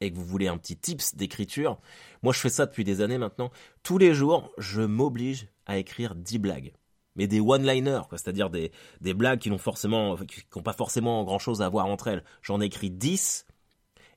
et 0.00 0.10
que 0.10 0.16
vous 0.16 0.24
voulez 0.24 0.48
un 0.48 0.58
petit 0.58 0.76
tips 0.76 1.14
d'écriture, 1.14 1.78
moi 2.22 2.32
je 2.32 2.40
fais 2.40 2.48
ça 2.48 2.66
depuis 2.66 2.84
des 2.84 3.00
années 3.00 3.18
maintenant. 3.18 3.50
Tous 3.82 3.98
les 3.98 4.14
jours, 4.14 4.50
je 4.58 4.82
m'oblige 4.82 5.48
à 5.66 5.78
écrire 5.78 6.14
10 6.16 6.38
blagues. 6.38 6.72
Mais 7.14 7.26
des 7.26 7.40
one-liners, 7.40 8.02
c'est-à-dire 8.10 8.48
des, 8.50 8.72
blagues 9.02 9.38
qui 9.38 9.50
n'ont 9.50 9.58
forcément, 9.58 10.16
qui 10.16 10.42
n'ont 10.56 10.62
pas 10.62 10.72
forcément 10.72 11.22
grand-chose 11.24 11.60
à 11.60 11.68
voir 11.68 11.86
entre 11.86 12.08
elles. 12.08 12.24
J'en 12.40 12.60
écris 12.60 12.90
10, 12.90 13.46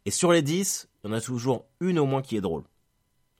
et 0.05 0.11
sur 0.11 0.31
les 0.31 0.41
10, 0.41 0.87
il 1.03 1.09
y 1.09 1.13
en 1.13 1.17
a 1.17 1.21
toujours 1.21 1.65
une 1.81 1.99
au 1.99 2.05
moins 2.05 2.21
qui 2.21 2.37
est 2.37 2.41
drôle. 2.41 2.63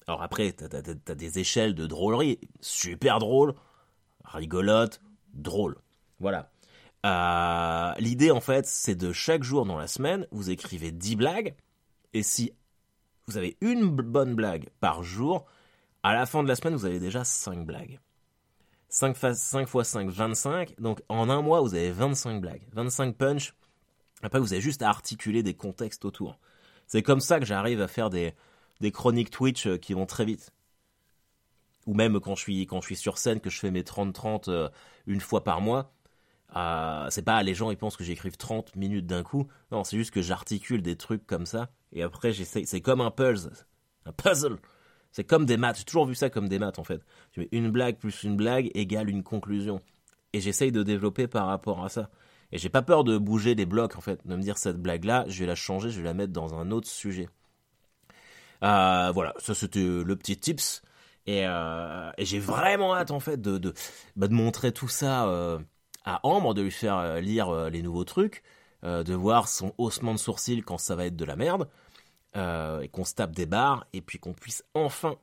Alors 0.08 0.22
après, 0.22 0.52
t'as 0.52 0.78
as, 0.78 1.16
des 1.16 1.40
échelles 1.40 1.74
de 1.74 1.88
drôlerie, 1.88 2.40
super 2.60 3.20
drôle, 3.20 3.56
rigolote, 4.24 5.02
drôle. 5.34 5.78
Voilà. 6.26 6.50
Euh, 7.06 7.94
l'idée, 8.00 8.32
en 8.32 8.42
fait, 8.42 8.66
c'est 8.66 8.96
de 8.96 9.14
chaque 9.14 9.44
jour 9.44 9.64
dans 9.64 9.78
la 9.78 9.86
semaine, 9.86 10.26
vous 10.32 10.50
écrivez 10.50 10.92
10 10.92 11.18
blagues. 11.18 11.56
Et 12.14 12.24
si 12.24 12.52
vous 13.28 13.38
avez 13.38 13.58
une 13.62 13.92
bonne 13.92 14.34
blague 14.34 14.70
par 14.80 15.04
jour, 15.04 15.46
à 16.02 16.16
la 16.16 16.26
fin 16.26 16.42
de 16.42 16.48
la 16.48 16.56
semaine, 16.56 16.74
vous 16.74 16.86
avez 16.86 17.00
déjà 17.00 17.24
5 17.24 17.64
blagues. 17.64 18.00
5, 18.90 19.16
x 19.16 19.38
5 19.38 19.68
fois 19.68 19.84
5, 19.84 20.10
25. 20.10 20.82
Donc 20.82 21.04
en 21.08 21.30
un 21.30 21.44
mois, 21.44 21.62
vous 21.62 21.76
avez 21.76 21.92
25 21.92 22.42
blagues. 22.42 22.64
25 22.74 23.16
punch. 23.16 23.54
Après, 24.24 24.40
vous 24.40 24.54
avez 24.54 24.62
juste 24.64 24.82
à 24.82 24.90
articuler 24.90 25.44
des 25.44 25.54
contextes 25.54 26.06
autour. 26.06 26.40
C'est 26.88 27.04
comme 27.04 27.20
ça 27.20 27.40
que 27.40 27.46
j'arrive 27.46 27.82
à 27.82 27.88
faire 27.88 28.10
des, 28.10 28.34
chroniques 28.92 29.30
Twitch 29.30 29.68
euh, 29.68 29.78
qui 29.78 29.94
vont 29.94 30.08
très 30.08 30.26
vite. 30.26 30.50
Ou 31.86 31.94
même 31.94 32.20
quand 32.20 32.34
je 32.34 32.42
suis, 32.42 32.66
quand 32.66 32.82
je 32.82 32.88
suis 32.88 32.96
sur 32.96 33.20
scène, 33.20 33.40
que 33.40 33.52
je 33.52 33.60
fais 33.60 33.70
mes 33.70 33.84
30-30 33.84 34.50
euh, 34.50 34.70
une 35.06 35.22
fois 35.22 35.44
par 35.44 35.62
mois 35.62 35.92
euh, 36.56 37.08
c'est 37.10 37.24
pas 37.24 37.44
les 37.44 37.54
gens 37.54 37.70
ils 37.70 37.78
pensent 37.78 37.98
que 37.98 38.04
j'écrive 38.04 38.38
30 38.38 38.76
minutes 38.76 39.06
d'un 39.06 39.24
coup. 39.24 39.48
Non, 39.72 39.84
c'est 39.84 39.98
juste 39.98 40.12
que 40.12 40.22
j'articule 40.22 40.82
des 40.82 40.96
trucs 40.96 41.26
comme 41.28 41.46
ça 41.46 41.70
et 41.92 42.04
après 42.04 42.32
j'essaie. 42.32 42.66
C'est 42.66 42.82
comme 42.82 43.02
un 43.02 43.12
puzzle, 43.12 43.52
un 44.06 44.14
puzzle. 44.14 44.58
C'est 45.12 45.24
comme 45.24 45.46
des 45.46 45.58
maths. 45.58 45.78
J'ai 45.78 45.86
toujours 45.86 46.06
vu 46.06 46.16
ça 46.16 46.30
comme 46.30 46.50
des 46.50 46.60
maths 46.60 46.80
en 46.80 46.84
fait. 46.84 47.02
Tu 47.32 47.42
mets 47.42 47.50
une 47.52 47.72
blague 47.72 47.98
plus 47.98 48.24
une 48.24 48.36
blague 48.36 48.70
égale 48.74 49.10
une 49.10 49.24
conclusion. 49.24 49.82
Et 50.34 50.42
j'essaye 50.42 50.72
de 50.72 50.84
développer 50.84 51.28
par 51.28 51.48
rapport 51.48 51.84
à 51.84 51.90
ça. 51.90 52.10
Et 52.52 52.58
j'ai 52.58 52.70
pas 52.70 52.82
peur 52.82 53.04
de 53.04 53.18
bouger 53.18 53.56
les 53.56 53.66
blocs 53.66 53.96
en 53.98 54.02
fait, 54.02 54.26
de 54.26 54.36
me 54.36 54.42
dire 54.42 54.58
cette 54.58 54.78
blague 54.78 55.06
là, 55.06 55.26
je 55.28 55.40
vais 55.40 55.46
la 55.46 55.56
changer, 55.56 55.90
je 55.90 55.98
vais 56.00 56.06
la 56.06 56.14
mettre 56.14 56.34
dans 56.34 56.54
un 56.54 56.72
autre 56.72 56.88
sujet. 56.88 57.28
Euh, 58.64 59.12
voilà, 59.14 59.34
ça 59.40 59.54
c'était 59.56 59.84
le 59.84 60.16
petit 60.16 60.38
tips. 60.38 60.82
Et, 61.28 61.46
euh, 61.48 62.12
j'ai 62.20 62.40
vraiment 62.40 62.96
hâte 62.96 63.12
en 63.12 63.20
fait 63.20 63.42
de 63.42 63.58
de, 63.58 63.74
bah, 64.16 64.28
de 64.28 64.34
montrer 64.34 64.72
tout 64.72 64.88
ça 64.88 65.28
à 66.06 66.20
Ambre 66.24 66.54
de 66.54 66.62
lui 66.62 66.72
faire 66.72 66.98
euh, 66.98 67.20
lire 67.20 67.50
euh, 67.50 67.70
les 67.70 67.82
nouveaux 67.82 68.04
trucs, 68.06 68.44
euh, 68.84 69.04
de 69.04 69.14
voir 69.14 69.48
son 69.50 69.74
haussement 69.78 70.14
de 70.14 70.20
sourcils 70.20 70.62
quand 70.62 70.78
ça 70.78 70.96
va 70.96 71.06
être 71.06 71.16
de 71.16 71.26
la 71.26 71.36
merde, 71.36 71.68
et 72.82 72.90
qu'on 72.90 73.06
se 73.06 73.14
tape 73.14 73.32
des 73.32 73.46
barres, 73.46 73.88
et 73.94 74.02
puis 74.02 74.20
qu'on 74.20 74.34
puisse 74.34 74.66
enfin 74.74 75.16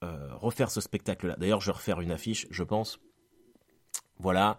refaire 0.00 0.70
ce 0.70 0.80
spectacle-là. 0.80 1.34
D'ailleurs, 1.36 1.60
je 1.60 1.66
vais 1.66 1.76
refaire 1.76 2.00
une 2.00 2.12
affiche, 2.12 2.46
je 2.50 2.62
pense. 2.62 3.00
Voilà. 4.20 4.58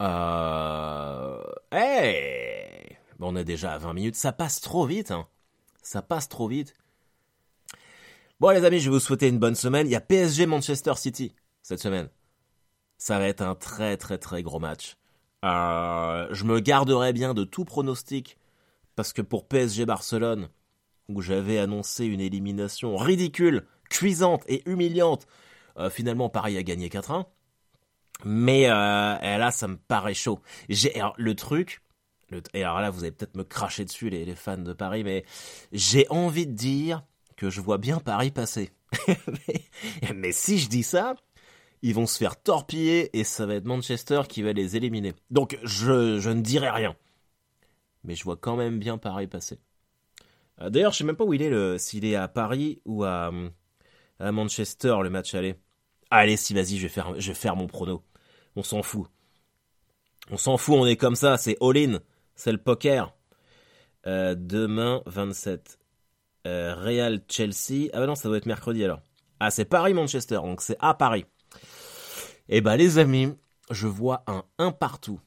Euh... 0.00 1.42
Hey 1.70 2.96
bon, 3.18 3.34
on 3.34 3.36
est 3.36 3.44
déjà 3.44 3.74
à 3.74 3.78
20 3.78 3.92
minutes. 3.92 4.16
Ça 4.16 4.32
passe 4.32 4.62
trop 4.62 4.86
vite. 4.86 5.10
Hein. 5.10 5.26
Ça 5.82 6.00
passe 6.00 6.26
trop 6.30 6.48
vite. 6.48 6.72
Bon, 8.40 8.48
les 8.48 8.64
amis, 8.64 8.80
je 8.80 8.86
vais 8.86 8.96
vous 8.96 9.00
souhaiter 9.00 9.28
une 9.28 9.38
bonne 9.38 9.54
semaine. 9.54 9.86
Il 9.86 9.90
y 9.90 9.96
a 9.96 10.00
PSG 10.00 10.46
Manchester 10.46 10.94
City 10.96 11.34
cette 11.62 11.80
semaine. 11.80 12.08
Ça 12.96 13.18
va 13.18 13.28
être 13.28 13.42
un 13.42 13.54
très 13.54 13.98
très 13.98 14.16
très 14.16 14.42
gros 14.42 14.58
match. 14.58 14.96
Euh, 15.44 16.28
je 16.30 16.44
me 16.44 16.60
garderai 16.60 17.12
bien 17.12 17.34
de 17.34 17.44
tout 17.44 17.64
pronostic 17.64 18.38
parce 18.94 19.12
que 19.12 19.22
pour 19.22 19.48
PSG 19.48 19.86
Barcelone, 19.86 20.48
où 21.08 21.20
j'avais 21.20 21.58
annoncé 21.58 22.04
une 22.04 22.20
élimination 22.20 22.96
ridicule, 22.96 23.66
cuisante 23.90 24.44
et 24.46 24.62
humiliante, 24.70 25.26
euh, 25.78 25.90
finalement 25.90 26.28
Paris 26.28 26.56
a 26.56 26.62
gagné 26.62 26.88
4-1. 26.88 27.26
Mais 28.24 28.66
euh, 28.66 28.70
là, 28.70 29.50
ça 29.50 29.66
me 29.66 29.76
paraît 29.76 30.14
chaud. 30.14 30.40
J'ai 30.68 30.92
le 31.16 31.34
truc, 31.34 31.82
et 32.54 32.62
alors 32.62 32.80
là, 32.80 32.90
vous 32.90 33.00
allez 33.00 33.12
peut-être 33.12 33.36
me 33.36 33.44
cracher 33.44 33.84
dessus 33.84 34.10
les, 34.10 34.34
fans 34.34 34.58
de 34.58 34.72
Paris, 34.72 35.04
mais 35.04 35.24
j'ai 35.72 36.06
envie 36.08 36.46
de 36.46 36.52
dire 36.52 37.02
que 37.36 37.50
je 37.50 37.60
vois 37.60 37.78
bien 37.78 37.98
Paris 37.98 38.30
passer. 38.30 38.70
mais 40.14 40.32
si 40.32 40.58
je 40.58 40.68
dis 40.68 40.82
ça, 40.82 41.16
ils 41.82 41.94
vont 41.94 42.06
se 42.06 42.18
faire 42.18 42.40
torpiller 42.40 43.16
et 43.18 43.24
ça 43.24 43.46
va 43.46 43.54
être 43.54 43.64
Manchester 43.64 44.22
qui 44.28 44.42
va 44.42 44.52
les 44.52 44.76
éliminer. 44.76 45.14
Donc 45.30 45.58
je, 45.62 46.18
je 46.18 46.30
ne 46.30 46.40
dirai 46.40 46.70
rien. 46.70 46.96
Mais 48.04 48.14
je 48.14 48.24
vois 48.24 48.36
quand 48.36 48.56
même 48.56 48.78
bien 48.78 48.98
Paris 48.98 49.26
passer. 49.26 49.58
Euh, 50.60 50.70
d'ailleurs, 50.70 50.92
je 50.92 50.98
sais 50.98 51.04
même 51.04 51.16
pas 51.16 51.24
où 51.24 51.34
il 51.34 51.42
est, 51.42 51.78
s'il 51.78 52.04
est 52.04 52.16
à 52.16 52.28
Paris 52.28 52.80
ou 52.84 53.04
à, 53.04 53.30
à 54.18 54.32
Manchester, 54.32 54.96
le 55.02 55.10
match 55.10 55.34
aller. 55.34 55.56
Allez, 56.10 56.36
si, 56.36 56.54
vas-y, 56.54 56.76
je 56.76 56.86
vais 56.86 57.34
faire, 57.34 57.56
mon 57.56 57.66
prono. 57.66 58.02
On 58.54 58.62
s'en 58.62 58.82
fout. 58.82 59.06
On 60.30 60.36
s'en 60.36 60.56
fout, 60.56 60.76
on 60.76 60.86
est 60.86 60.96
comme 60.96 61.16
ça, 61.16 61.36
c'est 61.36 61.56
all-in. 61.60 62.00
C'est 62.34 62.52
le 62.52 62.58
poker. 62.58 63.14
Euh, 64.06 64.34
demain, 64.36 65.02
27. 65.06 65.78
Euh, 66.46 66.74
Real 66.74 67.22
Chelsea. 67.28 67.88
Ah 67.92 68.00
bah 68.00 68.06
non, 68.06 68.14
ça 68.14 68.28
doit 68.28 68.36
être 68.36 68.46
mercredi 68.46 68.84
alors. 68.84 69.00
Ah, 69.40 69.50
c'est 69.50 69.64
Paris-Manchester, 69.64 70.36
donc 70.36 70.60
c'est 70.60 70.76
à 70.80 70.94
Paris. 70.94 71.24
Eh 72.54 72.60
bah 72.60 72.76
les 72.76 72.98
amis, 72.98 73.32
je 73.70 73.86
vois 73.86 74.24
un 74.26 74.44
1 74.58 74.72
partout 74.72 75.18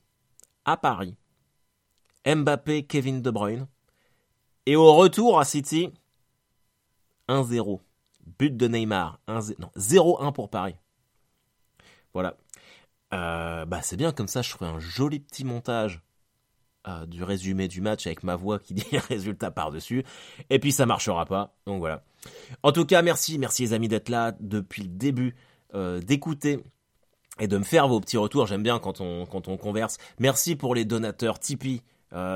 à 0.63 0.77
Paris. 0.77 1.17
Mbappé, 2.23 2.85
Kevin 2.85 3.23
De 3.23 3.31
Bruyne. 3.31 3.65
Et 4.67 4.75
au 4.75 4.93
retour 4.93 5.39
à 5.39 5.43
City, 5.43 5.91
1-0. 7.27 7.79
But 8.37 8.55
de 8.55 8.67
Neymar. 8.67 9.19
0-1 9.27 10.33
pour 10.33 10.51
Paris. 10.51 10.75
Voilà. 12.13 12.37
Euh, 13.11 13.65
bah 13.65 13.81
c'est 13.81 13.97
bien 13.97 14.11
comme 14.11 14.27
ça, 14.27 14.43
je 14.43 14.51
ferai 14.51 14.67
un 14.67 14.77
joli 14.77 15.19
petit 15.19 15.45
montage 15.45 16.03
euh, 16.87 17.07
du 17.07 17.23
résumé 17.23 17.67
du 17.67 17.81
match 17.81 18.05
avec 18.05 18.21
ma 18.21 18.35
voix 18.35 18.59
qui 18.59 18.73
dit 18.75 18.99
résultat 18.99 19.49
par-dessus. 19.49 20.03
Et 20.51 20.59
puis 20.59 20.71
ça 20.71 20.85
marchera 20.85 21.25
pas. 21.25 21.55
Donc 21.65 21.79
voilà. 21.79 22.03
En 22.61 22.71
tout 22.71 22.85
cas, 22.85 23.01
merci, 23.01 23.39
merci 23.39 23.63
les 23.63 23.73
amis 23.73 23.87
d'être 23.87 24.09
là 24.09 24.31
depuis 24.39 24.83
le 24.83 24.89
début, 24.89 25.35
euh, 25.73 25.99
d'écouter 26.01 26.63
et 27.39 27.47
de 27.47 27.57
me 27.57 27.63
faire 27.63 27.87
vos 27.87 27.99
petits 27.99 28.17
retours. 28.17 28.47
J'aime 28.47 28.63
bien 28.63 28.79
quand 28.79 29.01
on, 29.01 29.25
quand 29.25 29.47
on 29.47 29.57
converse. 29.57 29.97
Merci 30.19 30.55
pour 30.55 30.75
les 30.75 30.85
donateurs 30.85 31.39
Tipeee. 31.39 31.81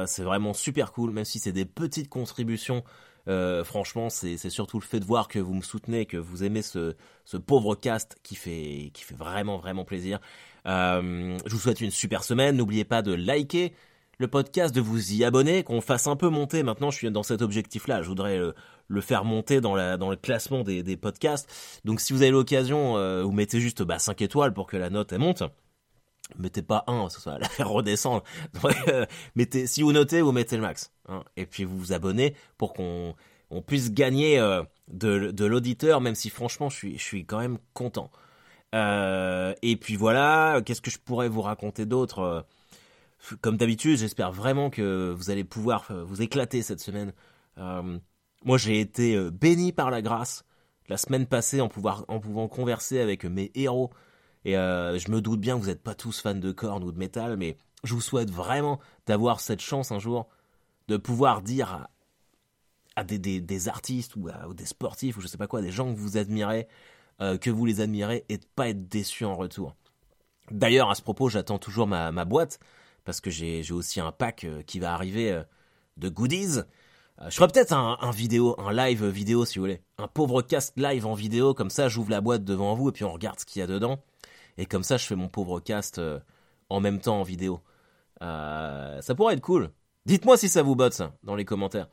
c'est 0.05 0.23
vraiment 0.23 0.53
super 0.53 0.91
cool, 0.91 1.11
même 1.11 1.25
si 1.25 1.39
c'est 1.39 1.51
des 1.51 1.65
petites 1.65 2.09
contributions. 2.09 2.83
franchement, 3.63 4.09
c'est 4.09 4.37
surtout 4.49 4.79
le 4.79 4.85
fait 4.85 4.99
de 4.99 5.05
voir 5.05 5.27
que 5.27 5.39
vous 5.39 5.53
me 5.53 5.61
soutenez, 5.61 6.05
que 6.05 6.17
vous 6.17 6.43
aimez 6.43 6.61
ce, 6.61 6.95
ce 7.25 7.37
pauvre 7.37 7.75
cast 7.75 8.17
qui 8.23 8.35
fait, 8.35 8.91
qui 8.93 9.03
fait 9.03 9.15
vraiment, 9.15 9.57
vraiment 9.57 9.85
plaisir. 9.85 10.19
Euh, 10.65 11.37
je 11.45 11.51
vous 11.51 11.59
souhaite 11.59 11.81
une 11.81 11.91
super 11.91 12.23
semaine. 12.23 12.57
N'oubliez 12.57 12.85
pas 12.85 13.01
de 13.01 13.13
liker 13.13 13.73
le 14.19 14.27
podcast, 14.27 14.75
de 14.75 14.81
vous 14.81 15.13
y 15.13 15.23
abonner, 15.23 15.63
qu'on 15.63 15.81
fasse 15.81 16.05
un 16.05 16.15
peu 16.15 16.29
monter. 16.29 16.61
Maintenant, 16.61 16.91
je 16.91 16.97
suis 16.97 17.09
dans 17.09 17.23
cet 17.23 17.41
objectif-là. 17.41 18.03
Je 18.03 18.07
voudrais 18.07 18.37
le, 18.87 19.01
faire 19.01 19.25
monter 19.25 19.61
dans, 19.61 19.75
la, 19.75 19.97
dans 19.97 20.09
le 20.09 20.15
classement 20.15 20.63
des, 20.63 20.83
des 20.83 20.97
podcasts. 20.97 21.49
Donc, 21.85 22.01
si 22.01 22.13
vous 22.13 22.21
avez 22.21 22.31
l'occasion, 22.31 22.97
euh, 22.97 23.23
vous 23.23 23.31
mettez 23.31 23.59
juste 23.59 23.81
bah, 23.81 23.97
5 23.97 24.21
étoiles 24.21 24.53
pour 24.53 24.67
que 24.67 24.77
la 24.77 24.89
note 24.89 25.13
monte. 25.13 25.43
Mettez 26.37 26.61
pas 26.61 26.83
1, 26.85 27.09
ça 27.09 27.31
va 27.31 27.39
la 27.39 27.49
faire 27.49 27.69
redescendre. 27.69 28.23
Euh, 28.87 29.05
mettez, 29.35 29.65
si 29.65 29.81
vous 29.81 29.93
notez, 29.93 30.21
vous 30.21 30.31
mettez 30.31 30.57
le 30.57 30.61
max. 30.61 30.91
Hein. 31.07 31.23
Et 31.37 31.45
puis 31.45 31.63
vous 31.63 31.77
vous 31.77 31.93
abonnez 31.93 32.35
pour 32.57 32.73
qu'on 32.73 33.15
on 33.49 33.61
puisse 33.61 33.91
gagner 33.91 34.37
de, 34.89 35.31
de 35.31 35.45
l'auditeur, 35.45 36.01
même 36.01 36.13
si 36.13 36.29
franchement, 36.29 36.69
je 36.69 36.75
suis, 36.75 36.97
je 36.97 37.03
suis 37.03 37.25
quand 37.25 37.39
même 37.39 37.57
content. 37.73 38.11
Euh, 38.75 39.53
et 39.61 39.75
puis 39.75 39.95
voilà, 39.95 40.61
qu'est-ce 40.65 40.81
que 40.81 40.91
je 40.91 40.99
pourrais 40.99 41.29
vous 41.29 41.41
raconter 41.41 41.85
d'autre 41.85 42.19
euh, 42.19 42.41
Comme 43.41 43.57
d'habitude, 43.57 43.97
j'espère 43.97 44.31
vraiment 44.31 44.69
que 44.69 45.13
vous 45.15 45.29
allez 45.29 45.43
pouvoir 45.43 45.85
euh, 45.91 46.03
vous 46.03 46.21
éclater 46.21 46.61
cette 46.61 46.79
semaine. 46.79 47.13
moi, 48.45 48.57
j'ai 48.57 48.79
été 48.79 49.29
béni 49.31 49.73
par 49.73 49.91
la 49.91 50.01
grâce 50.01 50.45
la 50.87 50.97
semaine 50.97 51.27
passée 51.27 51.61
en, 51.61 51.69
pouvant 51.69 52.47
converser 52.47 52.99
avec 52.99 53.23
mes 53.23 53.51
héros. 53.53 53.91
Et 54.45 54.53
je 54.53 55.11
me 55.11 55.21
doute 55.21 55.39
bien 55.39 55.55
que 55.55 55.61
vous 55.61 55.67
n'êtes 55.67 55.83
pas 55.83 55.93
tous 55.93 56.19
fans 56.19 56.33
de 56.33 56.51
cornes 56.51 56.83
ou 56.83 56.91
de 56.91 56.97
métal, 56.97 57.37
mais 57.37 57.57
je 57.83 57.93
vous 57.93 58.01
souhaite 58.01 58.31
vraiment 58.31 58.79
d'avoir 59.05 59.39
cette 59.39 59.61
chance 59.61 59.91
un 59.91 59.99
jour 59.99 60.27
de 60.87 60.97
pouvoir 60.97 61.41
dire 61.41 61.87
à, 62.95 63.03
des, 63.03 63.67
artistes 63.69 64.15
ou, 64.15 64.27
à, 64.27 64.53
des 64.53 64.65
sportifs 64.65 65.17
ou 65.17 65.21
je 65.21 65.27
sais 65.27 65.37
pas 65.37 65.47
quoi, 65.47 65.61
des 65.61 65.71
gens 65.71 65.93
que 65.93 65.97
vous 65.97 66.17
admirez, 66.17 66.67
euh, 67.21 67.37
que 67.37 67.49
vous 67.49 67.65
les 67.65 67.79
admirez 67.79 68.25
et 68.27 68.37
de 68.37 68.45
pas 68.55 68.69
être 68.69 68.89
déçu 68.89 69.23
en 69.23 69.35
retour. 69.35 69.75
D'ailleurs, 70.51 70.89
à 70.89 70.95
ce 70.95 71.01
propos, 71.01 71.29
j'attends 71.29 71.59
toujours 71.59 71.87
ma, 71.87 72.25
boîte 72.25 72.59
parce 73.05 73.21
que 73.21 73.29
j'ai 73.29 73.63
aussi 73.71 73.99
un 73.99 74.11
pack 74.11 74.43
euh, 74.43 74.61
qui 74.63 74.79
va 74.79 74.93
arriver 74.93 75.31
euh, 75.31 75.43
de 75.97 76.09
goodies. 76.09 76.61
Je 77.27 77.35
ferai 77.35 77.49
peut-être 77.49 77.73
un, 77.73 78.11
vidéo, 78.11 78.55
un 78.59 78.71
live 78.71 79.05
vidéo 79.05 79.43
si 79.43 79.59
vous 79.59 79.63
voulez. 79.63 79.81
Un 79.97 80.07
pauvre 80.07 80.41
cast 80.41 80.77
live 80.77 81.05
en 81.05 81.15
vidéo, 81.15 81.53
comme 81.53 81.69
ça 81.69 81.89
j'ouvre 81.89 82.11
la 82.11 82.21
boîte 82.21 82.45
devant 82.45 82.75
vous 82.75 82.87
et 82.87 82.91
puis 82.93 83.03
on 83.03 83.11
regarde 83.11 83.37
ce 83.37 83.45
qu'il 83.45 83.59
y 83.59 83.63
a 83.63 83.67
dedans. 83.67 84.01
Et 84.57 84.65
comme 84.65 84.83
ça 84.83 84.95
je 84.95 85.05
fais 85.05 85.17
mon 85.17 85.27
pauvre 85.27 85.59
cast 85.59 85.99
en 86.69 86.79
même 86.79 87.01
temps 87.01 87.19
en 87.19 87.23
vidéo. 87.23 87.59
ça 88.21 89.01
pourrait 89.17 89.33
être 89.33 89.41
cool. 89.41 89.69
Dites-moi 90.05 90.37
si 90.37 90.47
ça 90.47 90.63
vous 90.63 90.77
botte 90.77 90.93
ça 90.93 91.11
dans 91.23 91.35
les 91.35 91.43
commentaires. 91.43 91.89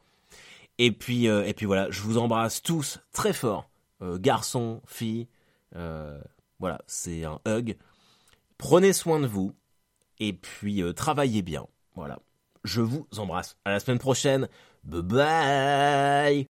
Et 0.79 0.93
puis, 0.93 1.25
et 1.25 1.55
puis 1.55 1.67
voilà, 1.67 1.91
je 1.91 2.03
vous 2.03 2.19
embrasse 2.19 2.63
tous 2.63 3.01
très 3.13 3.33
fort. 3.33 3.69
Euh, 4.03 4.19
garçon, 4.19 4.83
fille, 4.87 5.27
euh, 5.75 6.21
voilà, 6.59 6.83
c'est 6.87 7.25
un 7.25 7.41
hug. 7.47 7.77
Prenez 8.59 8.93
soin 8.93 9.21
de 9.21 9.27
vous 9.27 9.55
et 10.19 10.33
puis 10.33 10.83
euh, 10.83 10.93
travaillez 10.93 11.43
bien. 11.43 11.67
Voilà. 11.95 12.19
Je 12.65 12.81
vous 12.81 13.07
embrasse. 13.17 13.57
À 13.65 13.71
la 13.71 13.81
semaine 13.81 13.99
prochaine. 13.99 14.49
Bye 14.85 15.03
bye 15.03 16.47